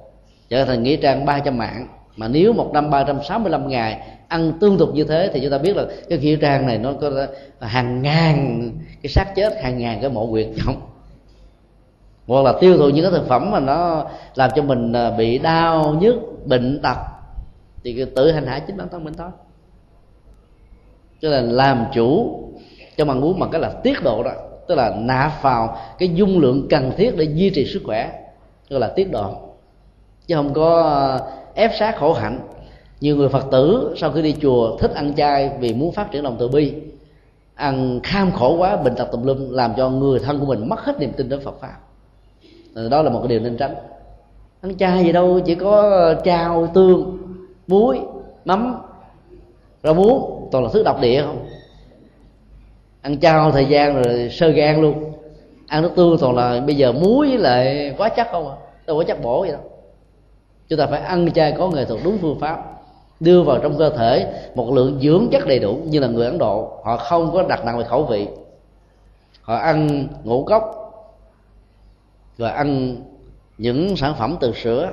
[0.49, 1.87] trở thành nghĩa trang 300 mạng.
[2.15, 5.77] Mà nếu một năm 365 ngày ăn tương tục như thế thì chúng ta biết
[5.77, 7.27] là cái nghĩa trang này nó có
[7.59, 8.69] hàng ngàn
[9.03, 10.75] cái xác chết, hàng ngàn cái mộ quyệt trong
[12.27, 15.37] hoặc là tiêu thụ những cái thực phẩm mà nó làm cho mình à, bị
[15.37, 16.97] đau nhức, bệnh tật,
[17.83, 19.29] thì tự hành hạ chính bản thân mình thôi.
[21.21, 22.39] Cho nên làm chủ
[22.97, 24.31] cho bằng uống bằng cái là tiết độ đó,
[24.67, 28.11] tức là nạp vào cái dung lượng cần thiết để duy trì sức khỏe
[28.69, 29.48] tức là tiết độ
[30.29, 32.39] chứ không có ờ, ép sát khổ hạnh.
[33.01, 36.23] Nhiều người phật tử sau khi đi chùa thích ăn chay vì muốn phát triển
[36.23, 36.73] lòng từ bi,
[37.55, 40.79] ăn kham khổ quá bệnh tật tùm lum làm cho người thân của mình mất
[40.79, 41.77] hết niềm tin đến phật pháp.
[42.75, 43.75] Ờ, đó là một cái điều nên tránh.
[44.61, 47.17] Ăn chay gì đâu, chỉ có ờ, chao, tương,
[47.67, 47.99] muối,
[48.45, 48.75] mắm,
[49.83, 51.45] rau muống, toàn là thứ độc địa không.
[53.01, 55.13] Ăn chao thời gian rồi sơ gan luôn.
[55.67, 58.55] Ăn nước tương toàn là bây giờ muối với lại quá chắc không à
[58.87, 59.61] đâu có chắc bổ vậy đâu
[60.69, 62.63] chúng ta phải ăn chay có nghệ thuật đúng phương pháp,
[63.19, 66.37] đưa vào trong cơ thể một lượng dưỡng chất đầy đủ như là người ấn
[66.37, 66.81] độ.
[66.83, 68.27] Họ không có đặt nặng về khẩu vị.
[69.41, 70.75] Họ ăn ngũ cốc
[72.37, 72.95] và ăn
[73.57, 74.89] những sản phẩm từ sữa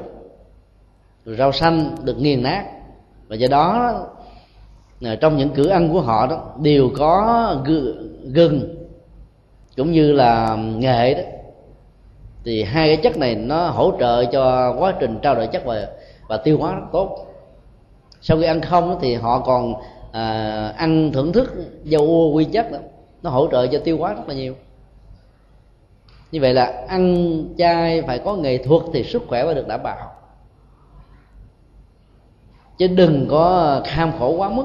[1.27, 2.64] rau xanh được nghiền nát.
[3.29, 3.95] Và do đó
[5.03, 7.57] à, trong những cửa ăn của họ đó, đều có
[8.24, 8.77] gừng,
[9.77, 11.36] cũng như là nghệ đó
[12.47, 15.89] thì hai cái chất này nó hỗ trợ cho quá trình trao đổi chất và
[16.29, 17.27] và tiêu hóa rất tốt.
[18.21, 19.75] Sau khi ăn không thì họ còn
[20.13, 21.53] à, ăn thưởng thức
[21.85, 22.79] dầu quy chất đó
[23.23, 24.55] nó hỗ trợ cho tiêu hóa rất là nhiều.
[26.33, 29.83] Như vậy là ăn chay phải có nghệ thuật thì sức khỏe mới được đảm
[29.83, 30.13] bảo.
[32.79, 34.65] Chứ đừng có kham khổ quá mức.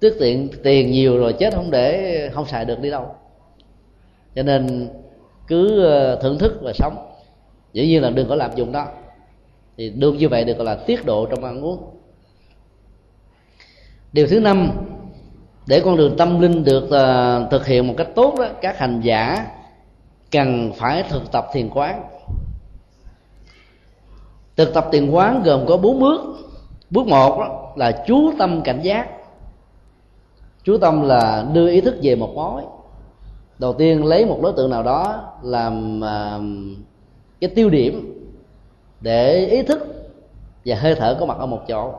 [0.00, 3.06] Tiết tiện tiền nhiều rồi chết không để không xài được đi đâu.
[4.34, 4.88] Cho nên
[5.46, 7.06] cứ ờ, thưởng thức và sống.
[7.72, 8.86] Dĩ nhiên là đừng có làm dụng đó.
[9.76, 11.84] Thì đương như vậy được gọi là tiết độ trong ăn uống.
[14.12, 14.70] Điều thứ năm
[15.66, 19.00] để con đường tâm linh được uh, thực hiện một cách tốt đó các hành
[19.00, 19.46] giả
[20.30, 22.02] cần phải thực tập thiền quán.
[24.56, 26.20] Thực tập thiền quán gồm có bốn bước.
[26.90, 29.08] Bước một đó là chú tâm cảnh giác.
[30.62, 32.62] Chú tâm là đưa ý thức về một mối
[33.58, 36.78] đầu tiên lấy một đối tượng nào đó làm uh,
[37.40, 38.10] cái tiêu điểm
[39.00, 39.78] để ý thức
[40.64, 41.94] và hơi thở có mặt ở một chỗ.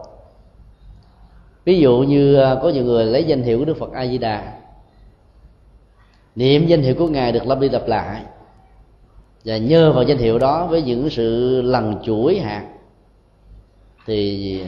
[1.65, 4.17] Ví dụ như à, có nhiều người lấy danh hiệu của đức phật a di
[4.17, 4.53] đà
[6.35, 8.21] niệm danh hiệu của ngài được lặp đi lặp lại
[9.45, 12.65] và nhờ vào danh hiệu đó với những sự lần chuỗi hạt
[14.05, 14.59] thì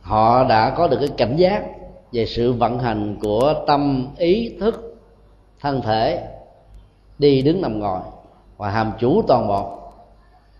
[0.00, 1.64] họ đã có được cái cảnh giác
[2.12, 4.83] về sự vận hành của tâm ý thức
[5.60, 6.28] thân thể
[7.18, 8.00] đi đứng nằm ngồi
[8.56, 9.78] và hàm chủ toàn bộ.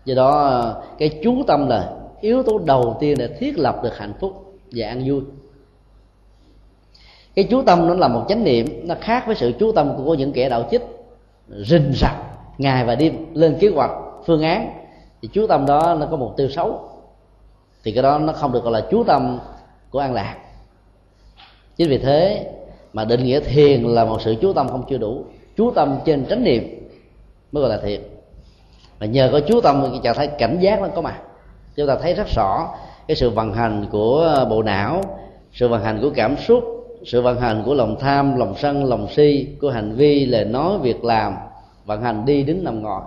[0.05, 4.13] Do đó, cái chú tâm là yếu tố đầu tiên để thiết lập được hạnh
[4.19, 5.21] phúc và an vui.
[7.35, 10.13] Cái chú tâm nó là một chánh niệm, nó khác với sự chú tâm của
[10.13, 10.81] những kẻ đạo chích.
[11.49, 12.11] Rình rập
[12.57, 13.91] ngày và đêm lên kế hoạch,
[14.25, 14.69] phương án.
[15.21, 16.89] Thì chú tâm đó nó có mục tiêu xấu.
[17.83, 19.39] Thì cái đó nó không được gọi là chú tâm
[19.89, 20.35] của an lạc.
[21.77, 22.51] Chính vì thế
[22.95, 25.25] mà định nghĩa thiền là một sự chú tâm không chưa đủ,
[25.57, 26.89] chú tâm trên chánh niệm
[27.51, 28.01] mới gọi là thiền.
[28.99, 31.21] Mà nhờ có chú tâm cái trạng thái cảnh giác nó có mặt
[31.75, 32.73] chúng ta thấy rất rõ
[33.07, 35.01] cái sự vận hành của bộ não,
[35.53, 36.63] sự vận hành của cảm xúc,
[37.05, 40.77] sự vận hành của lòng tham, lòng sân, lòng si, của hành vi, lời nói,
[40.79, 41.35] việc làm,
[41.85, 43.01] vận hành đi đứng nằm ngồi.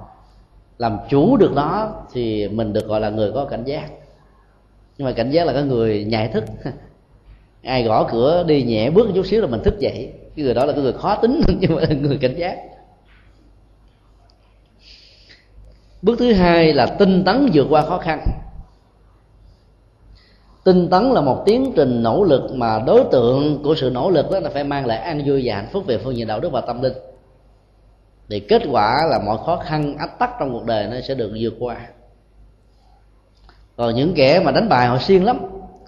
[0.78, 3.88] Làm chủ được đó thì mình được gọi là người có cảnh giác.
[4.98, 6.44] Nhưng mà cảnh giác là cái người nhạy thức.
[7.62, 10.12] ai gõ cửa đi nhẹ bước chút xíu là mình thức dậy.
[10.36, 12.58] Cái người đó là cái người khó tính, nhưng mà là người cảnh giác.
[16.02, 18.26] Bước thứ hai là tinh tấn vượt qua khó khăn.
[20.64, 24.30] Tinh tấn là một tiến trình nỗ lực mà đối tượng của sự nỗ lực
[24.30, 26.52] đó là phải mang lại an vui và hạnh phúc về phương diện đạo đức
[26.52, 26.92] và tâm linh.
[28.30, 31.32] Thì kết quả là mọi khó khăn, ách tắc trong cuộc đời nó sẽ được
[31.40, 31.76] vượt qua.
[33.76, 35.38] Còn những kẻ mà đánh bài họ siêng lắm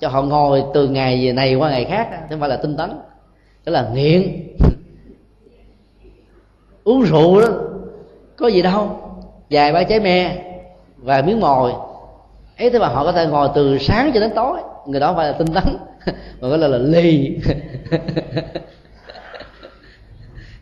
[0.00, 2.76] cho họ ngồi từ ngày về này qua ngày khác chứ không phải là tinh
[2.76, 2.90] tấn.
[3.64, 4.46] Đó là nghiện.
[6.84, 7.48] Uống rượu đó
[8.36, 9.00] có gì đâu.
[9.50, 10.36] Vài ba trái me
[10.96, 11.72] và miếng mồi.
[12.58, 14.60] Ấy thế mà họ có thể ngồi từ sáng cho đến tối.
[14.86, 15.64] Người đó phải là tinh tấn
[16.40, 17.38] mà gọi là, là lì.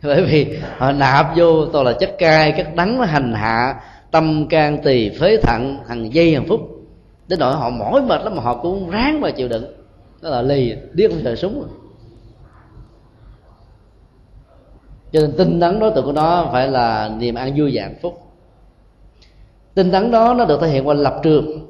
[0.02, 3.80] Bởi vì họ nạp vô toàn là chất cay chất đắng hành hạ
[4.10, 6.77] tâm can tỳ phế thận hàng giây hàng phút
[7.28, 9.64] đến nỗi họ mỏi mệt lắm mà họ cũng ráng mà chịu đựng.
[10.22, 11.68] Đó là lì điếc không trời súng rồi.
[15.12, 17.96] cho nên tinh tấn đối tượng của nó phải là niềm an vui và hạnh
[18.02, 18.22] phúc.
[19.74, 21.68] Tinh tấn đó nó được thể hiện qua lập trường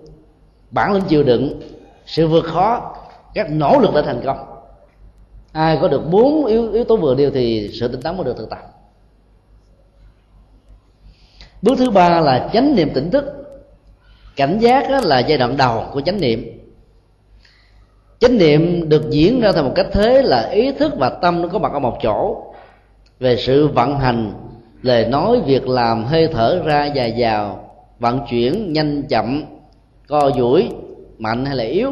[0.71, 1.61] bản lĩnh chịu đựng
[2.07, 2.97] sự vượt khó
[3.35, 4.39] các nỗ lực để thành công.
[5.53, 8.37] Ai có được bốn yếu, yếu tố vừa điều thì sự tinh tấn mới được
[8.39, 8.59] thực tập.
[11.63, 13.25] Bước thứ ba là chánh niệm tỉnh thức
[14.39, 16.61] cảnh giác là giai đoạn đầu của chánh niệm.
[18.19, 21.49] Chánh niệm được diễn ra theo một cách thế là ý thức và tâm nó
[21.49, 22.45] có mặt ở một chỗ.
[23.21, 24.33] Về sự vận hành,
[24.83, 29.45] lời nói, việc làm, hơi thở ra dài vào vận chuyển nhanh chậm,
[30.09, 30.69] co duỗi,
[31.19, 31.91] mạnh hay là yếu.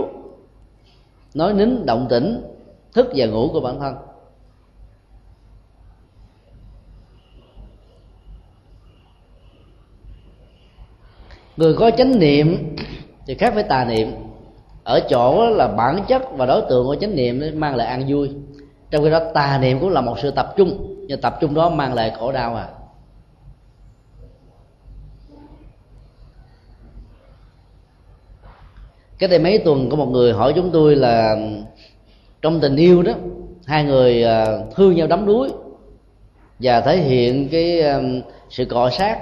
[1.34, 2.42] Nói nín, động tĩnh,
[2.92, 3.94] thức và ngủ của bản thân.
[11.57, 12.76] Người có chánh niệm
[13.26, 14.12] thì khác với tà niệm.
[14.84, 18.30] Ở chỗ là bản chất và đối tượng của chánh niệm mang lại an vui.
[18.90, 21.70] Trong khi đó, tà niệm cũng là một sự tập trung, nhưng tập trung đó
[21.70, 22.68] mang lại khổ đau à.
[29.18, 31.36] Cái đây mấy tuần, có một người hỏi chúng tôi là
[32.42, 33.12] trong tình yêu đó,
[33.66, 35.48] hai người à, thương nhau đắm đuối
[36.59, 38.00] và thể hiện cái à,
[38.50, 39.18] sự cọ sát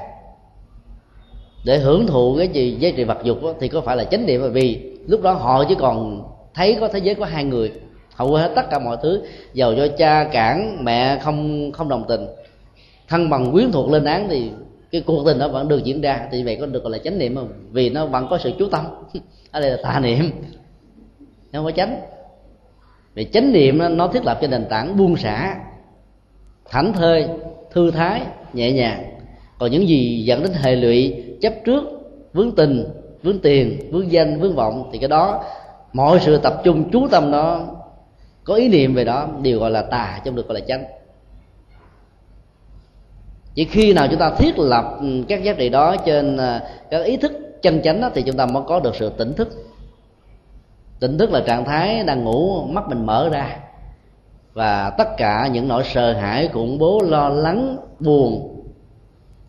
[1.64, 4.26] để hưởng thụ cái gì giá trị vật dục đó, thì có phải là chánh
[4.26, 4.40] niệm?
[4.40, 6.22] Bởi vì lúc đó họ chỉ còn
[6.54, 7.72] thấy có thế giới có hai người.
[8.14, 9.22] Họ quên hết tất cả mọi thứ
[9.54, 12.26] giàu do cha cản mẹ không không đồng tình.
[13.08, 14.50] Thân bằng quyến thuộc lên án thì
[14.90, 16.28] cái cuộc tình đó vẫn được diễn ra.
[16.32, 17.48] Thì vậy có được gọi là chánh niệm không?
[17.70, 18.84] Vì nó vẫn có sự chú tâm.
[19.50, 20.30] Ở đây là tà niệm.
[21.52, 22.00] Không có chánh.
[23.14, 25.56] Vì chánh niệm nó, nó thiết lập trên nền tảng buông xả
[26.70, 27.28] thảnh thơi
[27.72, 29.04] thư thái nhẹ nhàng.
[29.58, 31.82] Còn những gì dẫn đến hệ lụy chấp trước
[32.32, 32.84] vướng tình
[33.22, 35.44] vướng tiền vướng danh vướng vọng thì cái đó
[35.92, 37.66] mọi sự tập trung chú tâm đó
[38.44, 40.84] có ý niệm về đó đều gọi là tà chứ không được gọi là chánh.
[43.54, 47.04] Chỉ khi nào chúng ta thiết lập ừ, các giá trị đó trên à, các
[47.04, 47.32] ý thức
[47.62, 49.48] chân chánh đó, thì chúng ta mới có được sự tỉnh thức.
[51.00, 53.58] Tỉnh thức là trạng thái đang ngủ mắt mình mở ra.
[54.52, 58.60] Và tất cả những nỗi sợ hãi khủng bố lo lắng buồn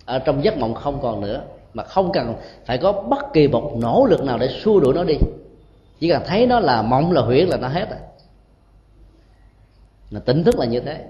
[0.06, 1.42] ở trong giấc mộng không còn nữa
[1.76, 5.04] mà không cần phải có bất kỳ một nỗ lực nào để xua đuổi nó
[5.04, 5.16] đi.
[6.00, 8.00] Chỉ cần thấy nó là mộng, là huyễn là nó hết rồi.
[10.10, 11.06] Là tỉnh thức là như thế.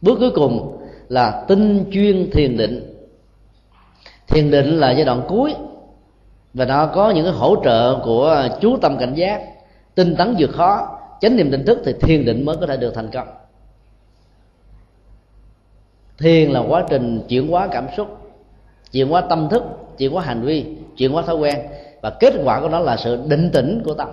[0.00, 0.78] Bước cuối cùng
[1.08, 2.96] là tinh chuyên thiền định.
[4.28, 5.54] Thiền định là giai đoạn cuối
[6.54, 9.42] và nó có những cái hỗ trợ của chú tâm cảnh giác,
[9.94, 12.94] tinh tấn vượt khó, chánh niệm tỉnh thức thì thiền định mới có thể được
[12.94, 13.28] thành công.
[16.18, 18.21] Thiền là quá trình chuyển hóa cảm xúc
[18.92, 19.62] chuyển hóa tâm thức,
[19.98, 21.58] chuyển hóa hành vi, chuyển hóa thói quen.
[22.02, 24.08] Và kết quả của nó là sự định tĩnh của tâm.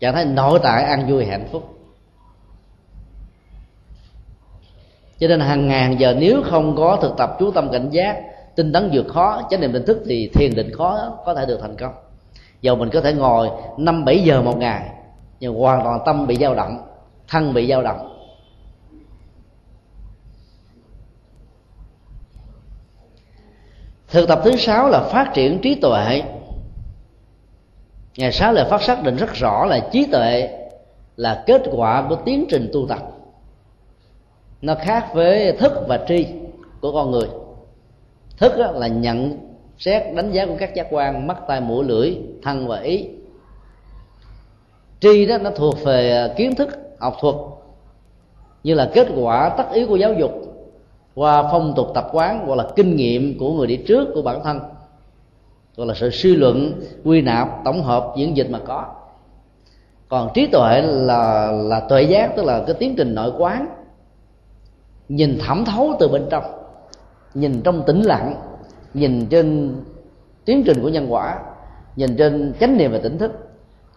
[0.00, 1.68] Trạng thái nội tại an vui hạnh phúc.
[5.18, 8.22] Cho nên hàng ngàn giờ nếu không có thực tập chú tâm cảnh giác,
[8.56, 11.58] tinh tấn vượt khó, chánh niệm định thức thì thiền định khó có thể được
[11.62, 11.92] thành công.
[12.60, 14.90] Dầu mình có thể ngồi năm, bảy giờ một ngày,
[15.40, 16.78] nhưng hoàn toàn tâm bị dao động,
[17.28, 18.13] thân bị dao động
[24.14, 26.22] thực tập thứ sáu là phát triển trí tuệ.
[28.16, 30.58] Ngày sáu lời phát xác định rất rõ là trí tuệ
[31.16, 32.98] là kết quả của tiến trình tu tập.
[34.62, 36.26] Nó khác với thức và tri
[36.80, 37.28] của con người.
[38.38, 39.38] Thức là nhận
[39.78, 43.08] xét, đánh giá của các giác quan, mắt, tai, mũi, lưỡi, thân và ý.
[45.00, 46.68] Tri đó, nó thuộc về kiến thức,
[47.00, 47.34] học thuật,
[48.64, 50.32] như là kết quả tất yếu của giáo dục
[51.14, 54.40] qua phong tục tập quán, hoặc là kinh nghiệm của người đi trước của bản
[54.44, 54.60] thân,
[55.76, 58.86] hoặc là sự suy luận, quy nạp, tổng hợp diễn dịch mà có.
[60.08, 63.66] Còn trí tuệ là là tuệ giác, tức là cái tiến trình nội quán,
[65.08, 66.44] nhìn thẩm thấu từ bên trong,
[67.34, 68.34] nhìn trong tĩnh lặng,
[68.94, 69.76] nhìn trên
[70.44, 71.38] tiến trình của nhân quả,
[71.96, 73.32] nhìn trên chánh niệm và tỉnh thức.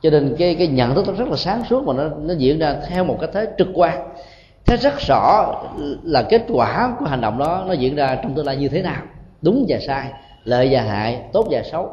[0.01, 2.59] Cho nên cái cái nhận thức nó rất là sáng suốt, mà nó nó diễn
[2.59, 4.09] ra theo một cái thế trực quan
[4.67, 5.53] thế rất rõ
[6.03, 8.81] là kết quả của hành động đó nó diễn ra trong tương lai như thế
[8.81, 9.01] nào.
[9.41, 10.11] Đúng và sai,
[10.43, 11.91] lợi và hại, tốt và xấu.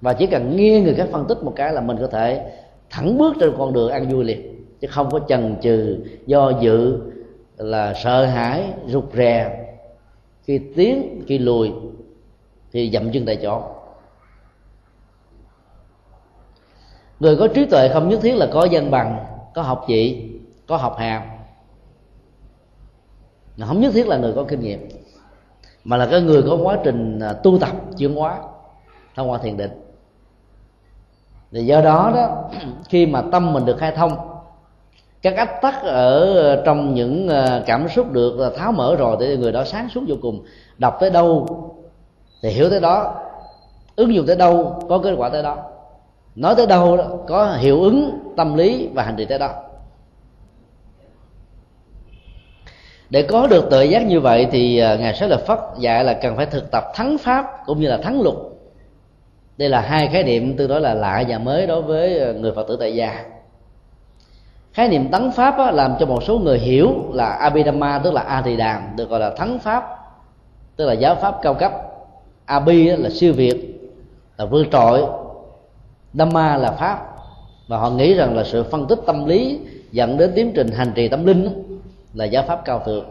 [0.00, 2.52] Và chỉ cần nghe người khác phân tích một cái là mình có thể
[2.90, 4.64] thẳng bước trên con đường ăn vui liền.
[4.80, 7.00] Chứ không có chần chừ, do dự,
[7.56, 9.64] là sợ hãi, rụt rè.
[10.42, 11.72] Khi tiến, khi lùi,
[12.72, 13.62] thì dậm chân tại chỗ.
[17.20, 19.24] Người có trí tuệ không nhất thiết là có dân bằng,
[19.54, 20.30] có học vị,
[20.66, 21.22] có học hàm
[23.66, 24.88] không nhất thiết là người có kinh nghiệm
[25.84, 28.38] mà là cái người có quá trình à, tu tập chuyển hóa
[29.16, 29.70] thông qua thiền định.
[31.52, 32.50] Thì do đó đó
[32.88, 34.16] khi mà tâm mình được khai thông
[35.22, 39.52] các ách tắc ở trong những à, cảm xúc được tháo mở rồi thì người
[39.52, 40.44] đó sáng suốt vô cùng.
[40.78, 41.46] Đọc tới đâu
[42.42, 43.14] thì hiểu tới đó
[43.96, 45.56] ứng dụng tới đâu có kết quả tới đó.
[46.34, 49.50] Nói tới đâu đó, có hiệu ứng tâm lý và hành trì tới đó.
[53.10, 56.14] Để có được tự giác như vậy thì à, ngài sẽ là phất dạy là
[56.14, 58.36] cần phải thực tập thắng pháp cũng như là thắng luật.
[59.56, 62.52] Đây là hai khái niệm tương đối là lạ và mới đối với à, người
[62.52, 63.24] phật tử tại gia.
[64.72, 68.20] Khái niệm tấn pháp á, làm cho một số người hiểu là abhidhamma tức là
[68.20, 69.98] a thì đàm được gọi là thắng pháp
[70.76, 71.72] tức là giáo pháp cao cấp.
[72.44, 73.80] Abi là siêu việt
[74.36, 75.02] là vượt trội.
[76.14, 77.16] Dhamma là pháp.
[77.68, 79.60] Và họ nghĩ rằng là sự phân tích tâm lý
[79.92, 81.64] dẫn đến tiến trình hành trì tâm linh
[82.18, 83.04] là giáo pháp cao thượng.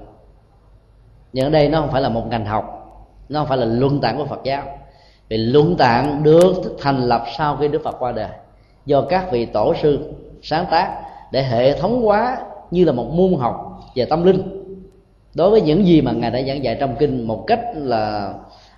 [1.34, 2.66] Nhưng ở đây nó không phải là một ngành học,
[3.30, 4.64] nó không phải là luân tạng của phật giáo.
[5.30, 8.30] Vì luân tạng được thành lập sau khi đức phật qua đời,
[8.86, 11.02] do các vị tổ sư sáng tác
[11.32, 12.38] để hệ thống hóa
[12.72, 14.64] như là một môn học về tâm linh.
[15.36, 18.34] Đối với những gì mà ngài đã giảng dạy trong kinh một cách là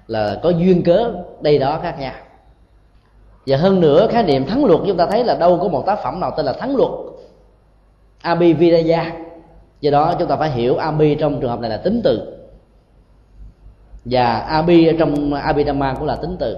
[0.07, 2.13] là có duyên cớ, đây đó khác nhau.
[3.47, 5.99] Và hơn nữa, khái niệm thắng luật chúng ta thấy là đâu có một tác
[6.03, 6.91] phẩm nào tên là thắng luật.
[8.21, 9.11] Abhividaya
[9.81, 12.35] do đó chúng ta phải hiểu Abhi trong trường hợp này là tính từ.
[14.05, 16.57] Và Abhi trong Abhidhamma cũng là tính từ.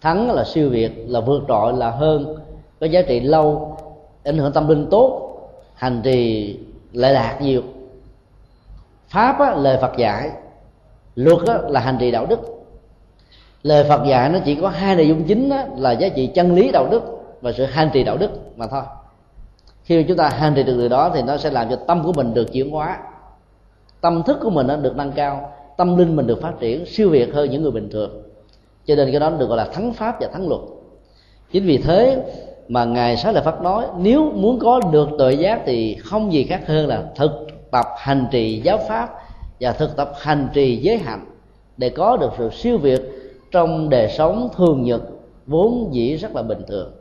[0.00, 2.36] Thắng là siêu việt là vượt trội là hơn
[2.80, 3.76] có giá trị lâu
[4.24, 5.24] ảnh hưởng tâm linh tốt
[5.74, 6.56] hành trì
[6.92, 7.62] lệ lạc nhiều.
[9.08, 10.30] Pháp á, lời phật dạy
[11.14, 12.40] luật á, là hành trì đạo đức.
[13.62, 16.54] Lời phật dạy nó chỉ có hai nội dung chính á, là giá trị chân
[16.54, 17.02] lý đạo đức
[17.40, 18.82] và sự hành trì đạo đức mà thôi
[19.88, 22.12] khi chúng ta hành trì được điều đó thì nó sẽ làm cho tâm của
[22.12, 22.98] mình được chuyển hóa.
[24.00, 27.10] Tâm thức của mình nó được nâng cao, tâm linh mình được phát triển, siêu
[27.10, 28.22] việt hơn những người bình thường.
[28.86, 30.60] Cho nên cái đó được gọi là thắng pháp và thắng luật.
[31.52, 32.22] Chính vì thế
[32.68, 36.44] mà ngài sáng lợi phát nói, nếu muốn có được tội giác thì không gì
[36.44, 39.08] khác hơn là thực tập hành trì giáo pháp
[39.60, 41.24] và thực tập hành trì giới hạnh
[41.76, 43.00] để có được sự siêu việt
[43.50, 45.02] trong đời sống thường nhật
[45.46, 46.92] vốn dĩ rất là bình thường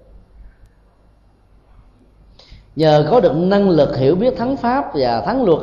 [2.77, 5.59] nhờ có được năng lực hiểu biết thắng pháp và thắng luật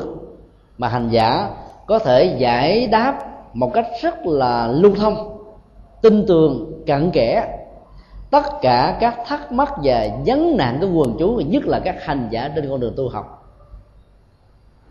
[0.79, 1.51] mà hành giả
[1.87, 3.19] có thể giải đáp
[3.53, 5.39] một cách rất là lưu thông,
[6.03, 7.59] tin tường, cặn kẽ.
[8.31, 12.29] Tất cả các thắc mắc và vấn nạn của quần chúng, nhất là các hành
[12.31, 13.55] giả trên con đường tu học.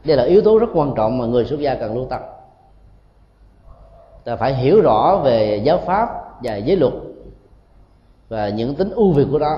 [0.05, 2.21] Đây là yếu tố rất quan trọng mà người xuất gia cần lưu tâm.
[4.23, 6.09] Ta phải hiểu rõ về giáo pháp
[6.43, 6.93] và giới luật
[8.29, 9.57] và những tính ưu việt của nó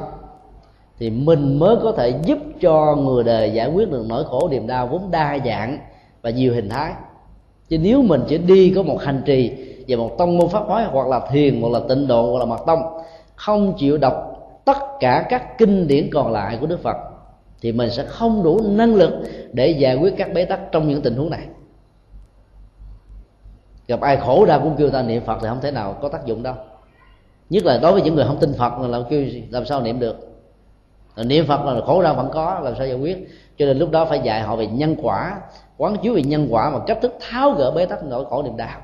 [0.99, 4.67] thì mình mới có thể giúp cho người đời giải quyết được nỗi khổ, niềm
[4.67, 5.77] đau vốn đa dạng
[6.21, 6.93] và nhiều hình thái.
[7.69, 9.51] Chứ nếu mình chỉ đi có một hành trì
[9.87, 12.45] về một tông môn pháp hóa hoặc là thiền, hoặc là tịnh độ, hoặc là
[12.45, 12.79] mật tông,
[13.35, 14.31] không chịu đọc
[14.65, 16.97] tất cả các kinh điển còn lại của đức phật,
[17.61, 19.11] thì mình sẽ không đủ năng lực
[19.53, 21.47] để giải quyết các bế tắc trong những tình huống này.
[23.87, 26.25] Gặp ai khổ đau cũng kêu ta niệm phật thì không thể nào có tác
[26.25, 26.55] dụng đâu.
[27.49, 30.24] Nhất là đối với những người không tin phật là kêu làm sao niệm được
[31.17, 33.27] niệm phật là khổ đau vẫn có, làm sao giải quyết?
[33.57, 35.39] Cho nên lúc đó phải dạy họ về nhân quả,
[35.77, 38.57] quán chiếu về nhân quả mà cách thức tháo gỡ bế tắc nỗi khổ niềm
[38.57, 38.81] đau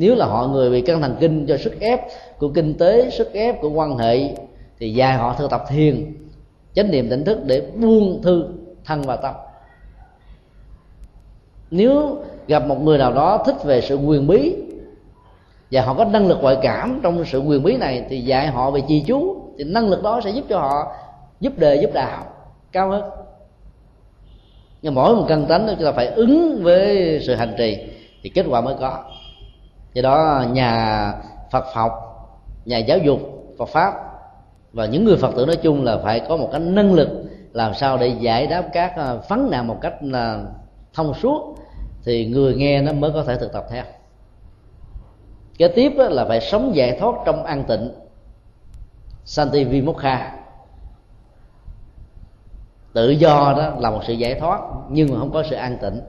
[0.00, 2.00] nếu là họ người bị căng thần kinh do sức ép
[2.38, 4.34] của kinh tế, sức ép của quan hệ,
[4.78, 6.14] thì dạy họ thực tập thiền,
[6.74, 8.44] chánh niệm tỉnh thức để buông thư
[8.84, 9.34] thân và tâm.
[11.70, 14.56] Nếu gặp một người nào đó thích về sự quyền bí
[15.70, 18.70] và họ có năng lực ngoại cảm trong sự quyền bí này thì dạy họ
[18.70, 19.36] về trì chú.
[19.58, 20.92] Thì năng lực đó sẽ giúp cho họ
[21.40, 22.24] giúp đề, giúp đạo.
[22.72, 23.10] Cao hơn.
[24.82, 27.78] Nhưng mỗi một căn tánh chúng ta phải ứng với sự hành trì
[28.22, 29.04] thì kết quả mới có.
[29.92, 31.12] Do đó nhà
[31.50, 31.92] phật học,
[32.64, 33.20] nhà giáo dục,
[33.58, 33.94] phật pháp
[34.72, 37.08] và những người phật tử nói chung là phải có một cái năng lực
[37.52, 40.42] làm sao để giải đáp các à, vấn nạn một cách là
[40.94, 41.56] thông suốt
[42.04, 43.84] thì người nghe nó mới có thể thực tập theo
[45.60, 47.90] kế tiếp là phải sống giải thoát trong an tịnh.
[49.24, 50.32] Santi vimokha.
[52.92, 56.00] Tự do đó là một sự giải thoát, nhưng mà không có sự an tịnh.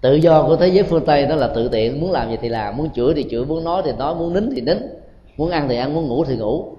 [0.00, 2.48] Tự do của thế giới phương tây đó là tự tiện, muốn làm gì thì
[2.48, 4.78] làm, muốn chửi thì chửi, muốn nói thì nói, muốn nín thì nín,
[5.36, 6.76] muốn ăn thì ăn, muốn ngủ thì ngủ.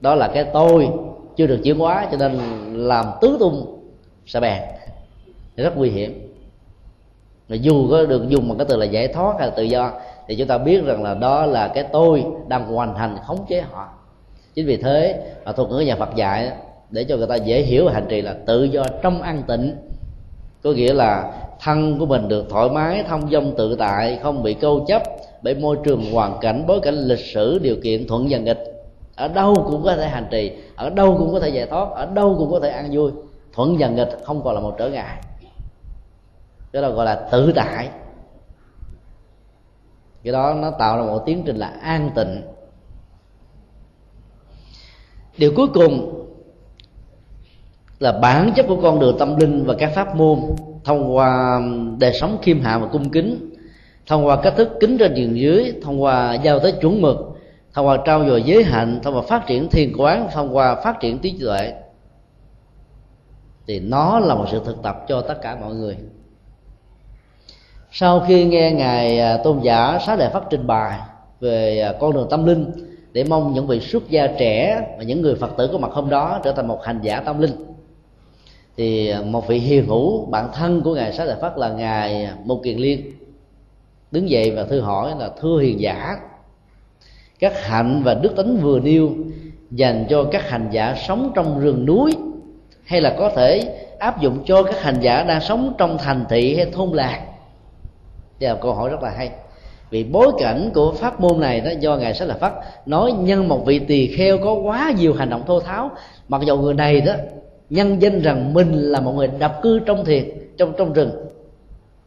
[0.00, 0.90] Đó là cái tôi
[1.36, 2.38] chưa được chuyển hóa, cho nên
[2.74, 3.80] làm tứ tung
[4.26, 4.62] sẽ bèn
[5.56, 6.29] rất nguy hiểm
[7.50, 9.92] mà dù có được dùng một cái từ là giải thoát hay là tự do,
[10.28, 13.60] thì chúng ta biết rằng là đó là cái tôi đang hoàn thành khống chế
[13.60, 13.88] họ.
[14.54, 16.50] Chính vì thế mà thuật ngữ nhà Phật dạy
[16.90, 19.76] để cho người ta dễ hiểu hành trì là tự do trong an tịnh.
[20.62, 24.54] Có nghĩa là thân của mình được thoải mái, thông dong tự tại, không bị
[24.54, 25.02] câu chấp,
[25.42, 28.64] bởi môi trường hoàn cảnh, bối cảnh lịch sử, điều kiện thuận và nghịch.
[29.16, 32.06] Ở đâu cũng có thể hành trì, ở đâu cũng có thể giải thoát, ở
[32.06, 33.10] đâu cũng có thể ăn vui.
[33.52, 35.16] Thuận và nghịch không còn là một trở ngại
[36.72, 37.90] cái đó gọi là tự tại.
[40.22, 42.42] Cái đó nó tạo ra một tiến trình là an tịnh.
[45.38, 46.24] Điều cuối cùng
[47.98, 50.38] là bản chất của con đường tâm linh và các pháp môn
[50.84, 51.60] thông qua
[51.98, 53.54] đời sống khiêm hạ và cung kính,
[54.06, 57.16] thông qua cách thức kính trên nhường dưới, thông qua giao tới chuẩn mực,
[57.72, 61.00] thông qua trao dồi giới hạnh, thông qua phát triển thiền quán, thông qua phát
[61.00, 61.72] triển trí tuệ.
[63.66, 65.96] Thì nó là một sự thực tập cho tất cả mọi người
[67.92, 70.98] sau khi nghe ngài à, tôn giả xá lợi phát trình bày
[71.40, 72.70] về à, con đường tâm linh,
[73.12, 76.10] để mong những vị xuất gia trẻ và những người phật tử có mặt hôm
[76.10, 77.50] đó trở thành một hành giả tâm linh,
[78.76, 82.28] thì à, một vị hiền hữu bạn thân của ngài xá lợi phát là ngài
[82.44, 83.12] mục kiền liên,
[84.10, 86.16] đứng dậy và thư hỏi là, thưa hiền giả,
[87.38, 89.10] các hạnh và đức tính vừa nêu
[89.70, 92.12] dành cho các hành giả sống trong rừng núi,
[92.84, 96.56] hay là có thể áp dụng cho các hành giả đang sống trong thành thị
[96.56, 97.29] hay thôn làng?
[98.40, 99.30] Đây là câu hỏi rất là hay.
[99.90, 102.52] Vì bối cảnh của pháp môn này đó, do ngài sách là phát
[102.86, 105.90] nói nhân một vị tỳ kheo có quá nhiều hành động thô tháo,
[106.28, 107.12] mặc dù người này đó
[107.70, 110.24] nhân danh rằng mình là một người đập cư trong thiền
[110.58, 111.10] trong trong rừng.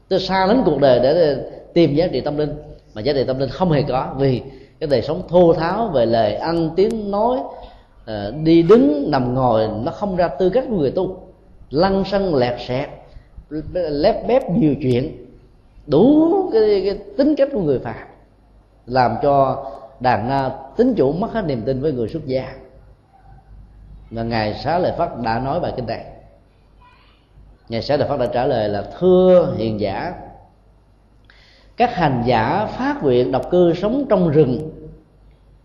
[0.10, 1.38] Tôi xa lánh cuộc đời để
[1.74, 2.54] tìm giá trị tâm linh,
[2.94, 4.42] mà giá trị tâm linh không hề có, vì
[4.80, 7.38] cái đời sống thô tháo về lời ăn, tiếng nói
[8.06, 11.18] ờ, đi đứng, nằm ngồi, nó không ra tư cách của người tu.
[11.70, 12.90] Lăng xăng lẹt xẹt,
[13.74, 15.23] lép bép nhiều chuyện
[15.88, 18.08] đủ cái, cái tính cách của người phàm
[18.86, 19.66] làm cho
[20.00, 22.54] đàn na tính chủ mất hết niềm tin với người xuất gia.
[24.12, 26.06] Và ngài xá lợi phất đã nói bài kinh này
[27.70, 30.14] ngài xá lợi phất đã trả lời là thưa hiền giả
[31.78, 34.72] các hành giả phát nguyện độc cư sống trong rừng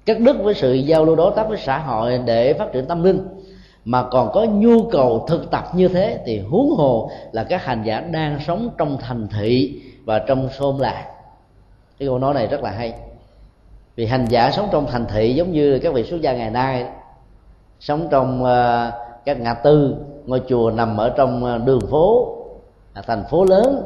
[0.06, 3.04] cắt đứt với sự giao lưu đối tác với xã hội để phát triển tâm
[3.04, 3.20] linh
[3.84, 7.82] mà còn có nhu cầu thực tập như thế thì huống hồ là các hành
[7.84, 11.04] giả đang sống trong thành thị và trong xôn làng
[11.98, 12.94] cái câu nói này rất là hay.
[13.96, 16.86] Vì hành giả sống trong thành thị giống như các vị xuất gia ngày nay
[17.80, 18.94] sống trong uh,
[19.24, 19.96] các ngã tư
[20.26, 22.36] ngôi chùa nằm ở trong ờ, đường phố
[23.06, 23.82] thành phố lớn.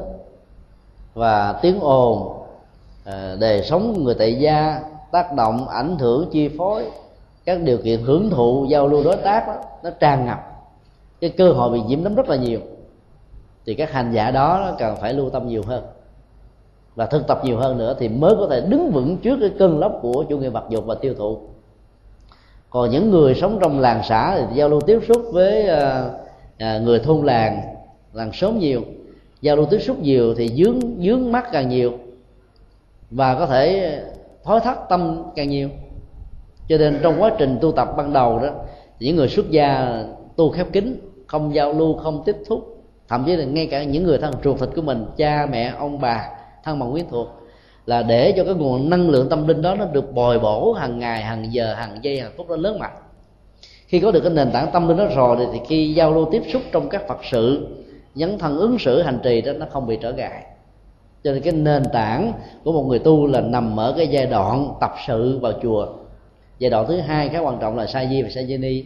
[1.14, 2.32] Và tiếng ồn
[3.04, 4.80] ờ, đề đời sống người tại gia
[5.12, 6.90] tác động ảnh hưởng chi phối
[7.44, 10.38] các điều kiện hưởng thụ giao lưu đối tác đó, nó tràn ngập.
[11.20, 12.60] Cái cơ hội bị nhiễm nấm rất là nhiều.
[13.66, 15.84] Thì các hành giả đó cần phải lưu tâm nhiều hơn
[16.94, 19.78] và thực tập nhiều hơn nữa thì mới có thể đứng vững trước cái cơn
[19.78, 21.38] lốc của chủ nghĩa vật dục và tiêu thụ.
[22.70, 26.10] Còn những người sống trong làng xã thì giao lưu tiếp xúc với à,
[26.58, 27.60] à, người thôn làng
[28.12, 28.82] làng xóm nhiều.
[29.40, 31.92] Giao lưu tiếp xúc nhiều thì dướng dướng mắt càng nhiều
[33.10, 33.98] và có thể
[34.44, 35.68] thói thắt tâm càng nhiều.
[36.68, 38.48] Cho nên trong quá trình tu tập ban đầu đó
[39.00, 39.98] những người xuất gia
[40.36, 44.04] tu khép kín, không giao lưu, không tiếp xúc, thậm chí là ngay cả những
[44.04, 46.28] người thân ruột thịt của mình, cha, mẹ, ông, bà
[46.64, 47.28] thân bằng quyến thuộc,
[47.86, 50.98] là để cho cái nguồn năng lượng tâm linh đó nó được bồi bổ hàng
[50.98, 52.96] ngày, hàng giờ, hàng giây, hàng phút nó lớn mạnh.
[53.86, 56.42] Khi có được cái nền tảng tâm linh đó rồi thì khi giao lưu tiếp
[56.52, 57.68] xúc trong các phật sự,
[58.14, 60.42] nhấn thân ứng xử, hành trì đó, nó không bị trở ngại.
[61.24, 62.32] Cho nên cái nền tảng
[62.64, 65.86] của một người tu là nằm ở cái giai đoạn tập sự vào chùa.
[66.58, 68.84] Giai đoạn thứ hai khá quan trọng là sa di và sa di ni.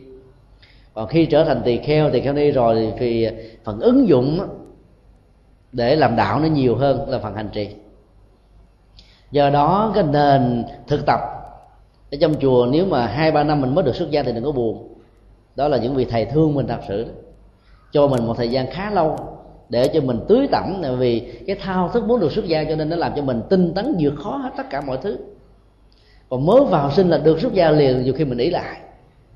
[0.94, 3.28] Còn khi trở thành tỳ kheo tỳ kheo ni rồi thì
[3.64, 4.40] phần ứng dụng
[5.76, 7.68] để làm đạo nó nhiều hơn là phần hành trì.
[9.30, 11.20] Do đó, cái nền thực tập
[12.12, 14.44] ở trong chùa nếu mà hai, ba năm mình mới được xuất gia thì đừng
[14.44, 14.88] có buồn.
[15.56, 17.06] Đó là những vị thầy thương mình thật sự,
[17.92, 19.16] cho mình một thời gian khá lâu
[19.68, 22.88] để cho mình tưới tẩm vì cái thao thức muốn được xuất gia cho nên
[22.88, 25.18] nó làm cho mình tinh tấn vượt khó hết tất cả mọi thứ.
[26.28, 28.80] Còn mới vào sinh là được xuất gia liền, nhiều khi mình nghĩ lại.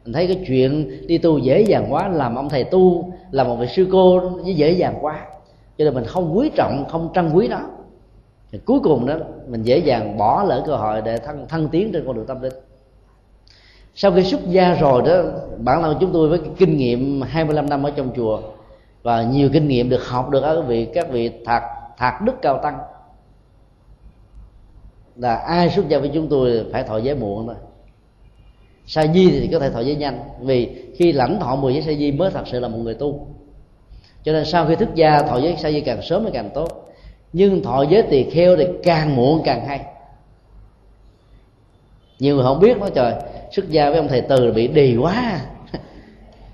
[0.04, 3.56] Mình thấy cái chuyện đi tu dễ dàng quá, làm ông thầy tu, làm một
[3.56, 5.26] vị sư cô, nó dễ dàng quá
[5.80, 7.60] cho nên mình không quý trọng, không trân quý nó.
[8.52, 9.14] Thì cuối cùng đó,
[9.48, 12.40] mình dễ dàng bỏ lỡ cơ hội để thăng thăng tiến trên con đường tâm
[12.42, 12.52] linh.
[13.94, 15.22] Sau khi xuất gia rồi đó,
[15.58, 18.40] bản thân chúng tôi với kinh nghiệm 25 năm ở trong chùa,
[19.02, 21.62] và nhiều kinh nghiệm được học được ở vị, các vị thạc
[21.96, 22.78] thạc đức cao tăng.
[25.16, 27.56] Là ai xuất gia với chúng tôi phải thọ giới muộn thôi.
[28.86, 31.92] Sa di thì có thể thọ giới nhanh, vì khi lãnh thọ 10 giới sa
[31.92, 33.26] di mới thật sự là một người tu
[34.24, 36.68] cho nên sau khi thức gia, thọ giới sa di càng sớm thì càng tốt.
[37.32, 39.80] Nhưng thọ giới tỳ kheo thì càng muộn càng hay.
[42.18, 43.14] Nhiều người không biết nói trời.
[43.50, 45.40] Xuất gia với ông thầy từ bị đì quá.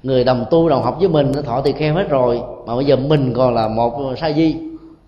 [0.02, 2.40] Người đồng tu đồng học với mình nó thọ tỳ kheo hết rồi.
[2.66, 4.56] Mà bây giờ mình còn là một sa di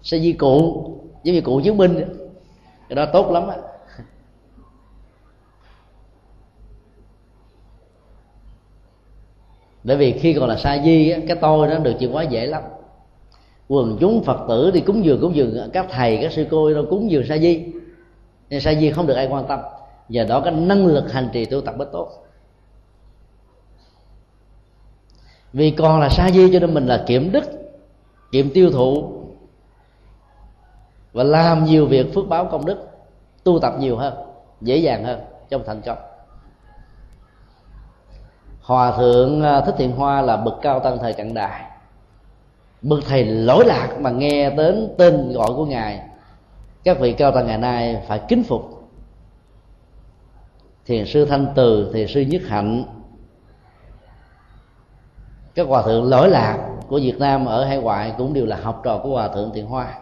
[0.02, 0.84] sa di cụ,
[1.24, 2.04] giống như cụ chứng minh.
[2.88, 3.56] Cái đó tốt lắm á.
[9.84, 12.62] Bởi vì khi còn là sa di cái tôi nó được chuyển hóa dễ lắm.
[13.68, 16.84] Quần chúng phật tử đi cúng dường cúng dường, các thầy, các sư cô đâu
[16.90, 17.64] cúng dường sa di.
[18.50, 19.60] Nên sa di không được ai quan tâm.
[20.08, 22.08] Nhờ đó cái năng lực hành trì tu tập bất tốt.
[25.52, 27.44] Vì còn là sa di cho nên mình là kiểm đức
[28.32, 29.12] kiểm tiêu thụ
[31.12, 32.88] và làm nhiều việc phước báo công đức,
[33.44, 34.14] tu tập nhiều hơn,
[34.60, 35.98] dễ dàng hơn trong thành công
[38.68, 41.64] hòa thượng à, thích thiện hoa là bậc cao tăng thời cận đại.
[42.82, 46.00] Bậc thầy lỗi lạc mà nghe đến tên gọi của ngài,
[46.84, 48.90] các vị cao tăng ngày nay phải kính phục.
[50.86, 52.84] Thiền sư thanh từ, thiền sư nhất hạnh,
[55.54, 58.80] các hòa thượng lỗi lạc của việt nam ở hải ngoại cũng đều là học
[58.84, 59.98] trò của hòa thượng thiện hoa.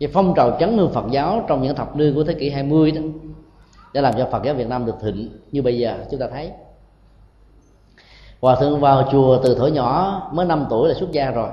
[0.00, 2.90] Cái phong trào chấn hương Phật giáo trong những thập niên của thế kỷ 20
[2.90, 3.02] đó,
[3.94, 6.52] đã làm cho Phật giáo Việt Nam được thịnh như bây giờ, chúng ta thấy
[8.40, 11.48] hòa thượng vào chùa từ thuở nhỏ mới 5 tuổi là xuất gia rồi.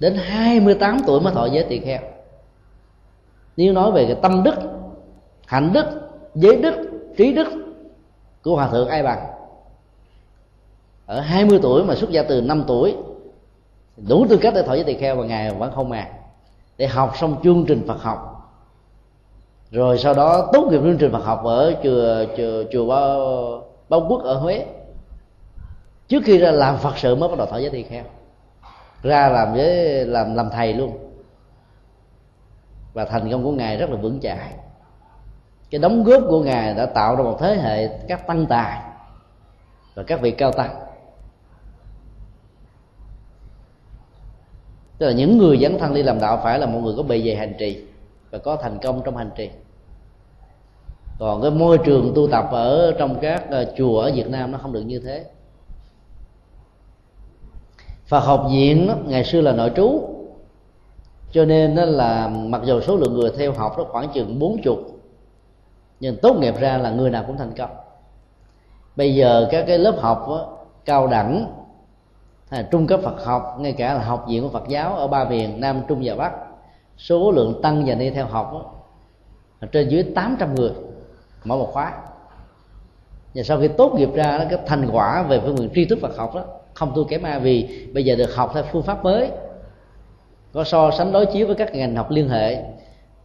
[0.00, 2.00] Đến 28 tuổi mới thọ giới tỳ kheo.
[3.56, 4.54] Nếu nói về cái tâm đức,
[5.46, 5.84] hạnh đức,
[6.34, 6.74] giới đức,
[7.16, 7.48] trí đức
[8.42, 9.26] của hòa thượng ai bằng?
[11.06, 12.96] Ở 20 tuổi mà xuất gia từ 5 tuổi,
[14.08, 16.08] đủ tư cách để thọ giới tỳ kheo và ngài vẫn không à.
[16.76, 18.26] Để học xong chương trình Phật học.
[19.70, 24.06] Rồi sau đó tốt nghiệp chương trình Phật học ở chùa chùa chùa bao bao
[24.08, 24.66] quốc ở Huế
[26.10, 28.04] trước khi ra làm Phật sự mới bắt đầu thọ giới tỳ kheo
[29.02, 30.98] ra làm với, làm làm thầy luôn.
[32.92, 34.52] Và thành công của ngài rất là vững chãi.
[35.70, 38.82] Cái đóng góp của ngài đã tạo ra một thế hệ các tăng tài
[39.94, 40.80] và các vị cao tăng.
[44.98, 47.20] Tức là những người dấn thân đi làm đạo phải là một người có bề
[47.20, 47.84] dày hành trì
[48.30, 49.50] và có thành công trong hành trì.
[51.18, 54.58] Còn cái môi trường tu tập ở trong các ờ, chùa ở Việt Nam nó
[54.58, 55.24] không được như thế.
[58.10, 60.00] Phật học viện ngày xưa là nội trú.
[61.32, 64.62] Cho nên đó là mặc dù số lượng người theo học nó khoảng chừng bốn
[64.62, 64.78] chục
[66.00, 67.70] nhưng tốt nghiệp ra là người nào cũng thành công.
[68.96, 71.46] Bây giờ các cái lớp học đó, cao đẳng
[72.48, 75.06] hay là trung cấp Phật học ngay cả là học viện của Phật giáo ở
[75.06, 76.32] ba miền Nam Trung và Bắc
[76.98, 78.64] số lượng tăng và đi theo học đó,
[79.60, 80.72] là trên dưới 800 người
[81.44, 81.92] mỗi một khóa.
[83.34, 85.98] Và sau khi tốt nghiệp ra đó, cái thành quả về phương diện tri thức
[86.02, 89.04] Phật học đó không thua kém ai vì bây giờ được học theo phương pháp
[89.04, 89.28] mới.
[90.52, 92.62] Có so sánh đối chiếu với các ngành học liên hệ.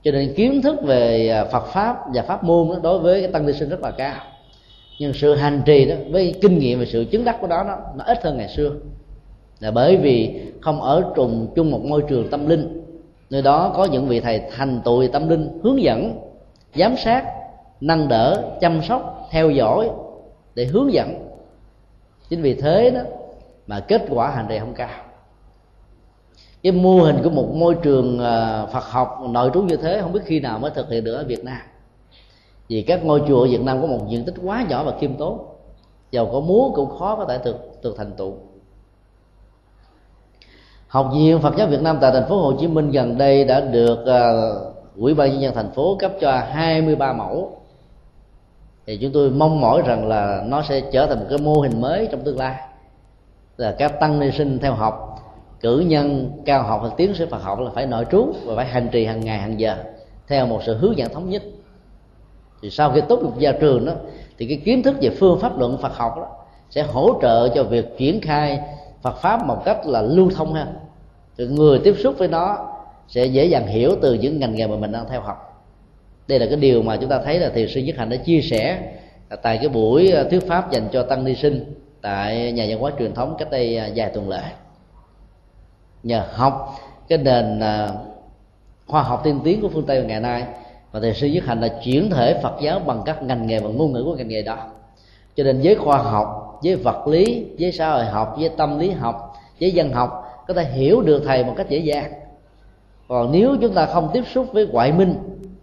[0.03, 3.31] Cho nên kiến thức về à, Phật pháp và pháp môn đó, đối với cái
[3.31, 4.15] tăng ni sinh rất là cao.
[4.99, 7.77] Nhưng sự hành trì đó với kinh nghiệm và sự chứng đắc của đó nó,
[7.95, 8.71] nó ít hơn ngày xưa.
[9.59, 12.81] Là bởi vì không ở trùng chung một môi trường tâm linh.
[13.29, 16.19] Nơi đó có những vị thầy thành tựu tâm linh hướng dẫn
[16.75, 17.25] giám sát
[17.81, 19.89] nâng đỡ chăm sóc theo dõi
[20.55, 21.13] để hướng dẫn.
[22.29, 23.01] Chính vì thế đó
[23.67, 24.89] mà kết quả hành trì không cao.
[26.63, 30.13] Cái mô hình của một môi trường à, Phật học nội trú như thế không
[30.13, 31.61] biết khi nào mới thực hiện được ở Việt Nam.
[32.69, 35.15] Vì các ngôi chùa ở Việt Nam có một diện tích quá nhỏ và khiêm
[35.15, 35.45] tốn.
[36.11, 38.33] Giàu có muốn cũng khó có thể được được thành tựu.
[40.87, 43.61] Học viện Phật giáo Việt Nam tại thành phố Hồ Chí Minh gần đây đã
[43.61, 47.51] được uh, Ủy ban nhân dân thành phố cấp cho 23 mẫu.
[48.85, 51.81] Thì chúng tôi mong mỏi rằng là nó sẽ trở thành một cái mô hình
[51.81, 52.55] mới trong tương lai
[53.57, 55.11] là các tăng ni sinh theo học.
[55.59, 58.65] Cử nhân, cao học hoặc tiến sĩ Phật học là phải nội trú và phải
[58.65, 59.75] hành trì hàng ngày, hàng giờ,
[60.27, 61.43] theo một sự hướng dẫn thống nhất.
[62.61, 63.93] Thì sau khi tốt nghiệp ra trường đó,
[64.37, 66.27] thì cái kiến thức về phương pháp luận Phật học đó
[66.69, 68.59] sẽ hỗ trợ cho việc triển khai
[69.01, 70.67] Phật pháp một cách là lưu thông ha.
[71.37, 72.57] Thì người tiếp xúc với nó
[73.07, 75.65] sẽ dễ dàng hiểu từ những ngành nghề mà mình đang theo học.
[76.27, 78.41] Đây là cái điều mà chúng ta thấy là thiền sư nhất hạnh đã chia
[78.41, 78.93] sẻ
[79.41, 81.73] tại cái buổi thuyết pháp dành cho tăng ni sinh
[82.05, 84.41] tại nhà văn hóa truyền thống cách đây à, vài tuần lễ.
[86.03, 86.75] Nhờ học
[87.07, 87.89] cái nền à,
[88.87, 90.43] khoa học tiên tiến của phương tây ngày nay
[90.91, 93.69] và thầy sư nhất hạnh là chuyển thể phật giáo bằng các ngành nghề và
[93.69, 94.57] ngôn ngữ của ngành nghề đó.
[95.35, 98.91] Cho nên với khoa học với vật lý với xã hội học với tâm lý
[98.91, 102.13] học với dân học có thể hiểu được thầy một cách dễ dàng.
[103.07, 105.15] Còn nếu chúng ta không tiếp xúc với ngoại minh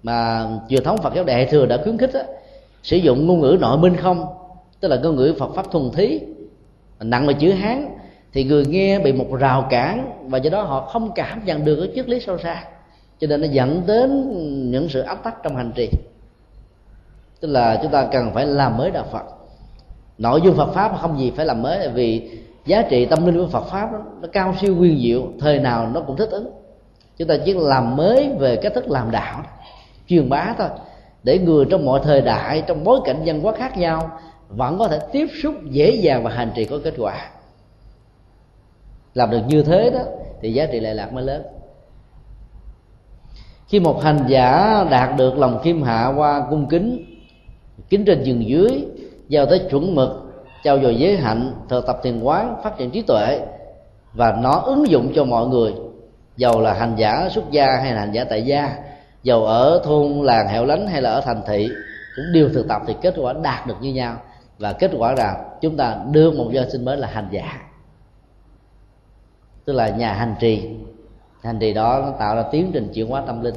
[0.03, 2.21] mà truyền thống phật giáo đại thừa đã khuyến khích đó,
[2.83, 4.27] sử dụng ngôn ngữ nội minh không
[4.81, 6.21] tức là ngôn ngữ phật pháp thuần thí
[7.05, 7.89] nặng là chữ hán
[8.33, 11.77] thì người nghe bị một rào cản và do đó họ không cảm nhận được
[11.77, 12.65] cái triết lý sâu xa.
[13.19, 14.31] Cho nên nó dẫn đến
[14.71, 15.91] những sự áp tắc trong hành trì.
[17.41, 19.25] Tức là chúng ta cần phải làm mới đạo phật.
[20.19, 22.31] Nội dung phật pháp không gì phải làm mới vì
[22.67, 25.91] giá trị tâm linh của phật pháp đó, nó cao siêu nguyên diệu thời nào
[25.95, 26.51] nó cũng thích ứng.
[27.19, 29.43] Chúng ta chỉ làm mới về cách thức làm đạo
[30.09, 30.69] truyền bá thôi
[31.23, 34.11] để người trong mọi thời đại trong bối cảnh văn hóa khác nhau
[34.57, 37.31] vẫn có thể tiếp xúc dễ dàng và hành trì có kết quả.
[39.15, 40.01] Làm được như thế đó,
[40.41, 41.43] thì giá trị lệ lạc mới lớn.
[43.69, 47.05] Khi một hành giả đạt được lòng kim hạ qua cung kính
[47.89, 48.87] kính trên giường dưới,
[49.29, 50.11] giao tới chuẩn mực,
[50.63, 53.41] trao dồi giới hạnh, thực tập thiền quán, phát triển trí tuệ,
[54.13, 55.75] và nó ứng dụng cho mọi người
[56.37, 58.77] dầu là hành giả xuất gia hay là hành giả tại gia
[59.23, 61.69] dầu ở thôn, làng, hẻo lánh hay là ở thành thị,
[62.17, 64.17] cũng đều thực tập thì kết quả đạt được như nhau
[64.59, 67.63] và kết quả là chúng ta đưa một dân sinh mới là hành giả.
[69.65, 70.71] Tức là nhà hành trì.
[71.43, 73.55] Hành trì đó nó tạo ra tiến trình chuyển hóa tâm linh.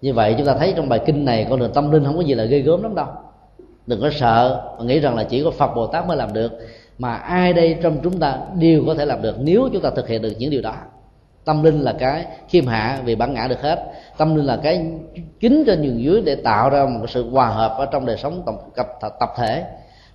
[0.00, 2.22] Như vậy chúng ta thấy trong bài kinh này con đường tâm linh không có
[2.22, 3.06] gì là ghê gớm lắm đâu.
[3.86, 6.52] Đừng có sợ mà nghĩ rằng là chỉ có phật bồ tát mới làm được,
[6.98, 10.08] mà ai đây trong chúng ta đều có thể làm được nếu chúng ta thực
[10.08, 10.74] hiện được những điều đó
[11.46, 13.92] tâm linh là cái khiêm hạ vì bản ngã được hết.
[14.16, 14.92] Tâm linh là cái
[15.40, 18.42] kính trên nhường dưới để tạo ra một sự hòa hợp ở trong đời sống
[18.46, 18.86] tập cập
[19.20, 19.64] tập thể.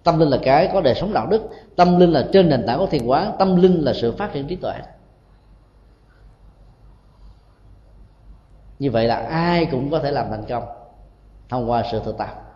[0.04, 1.50] Tâm linh là cái có đời sống đạo đức.
[1.76, 4.48] Tâm linh là trên nền tảng của thiền quán tâm linh là sự phát triển
[4.48, 4.74] trí tuệ.
[8.80, 10.64] Như vậy là ai cũng có thể làm thành công
[11.50, 12.51] thông qua sự thực tập.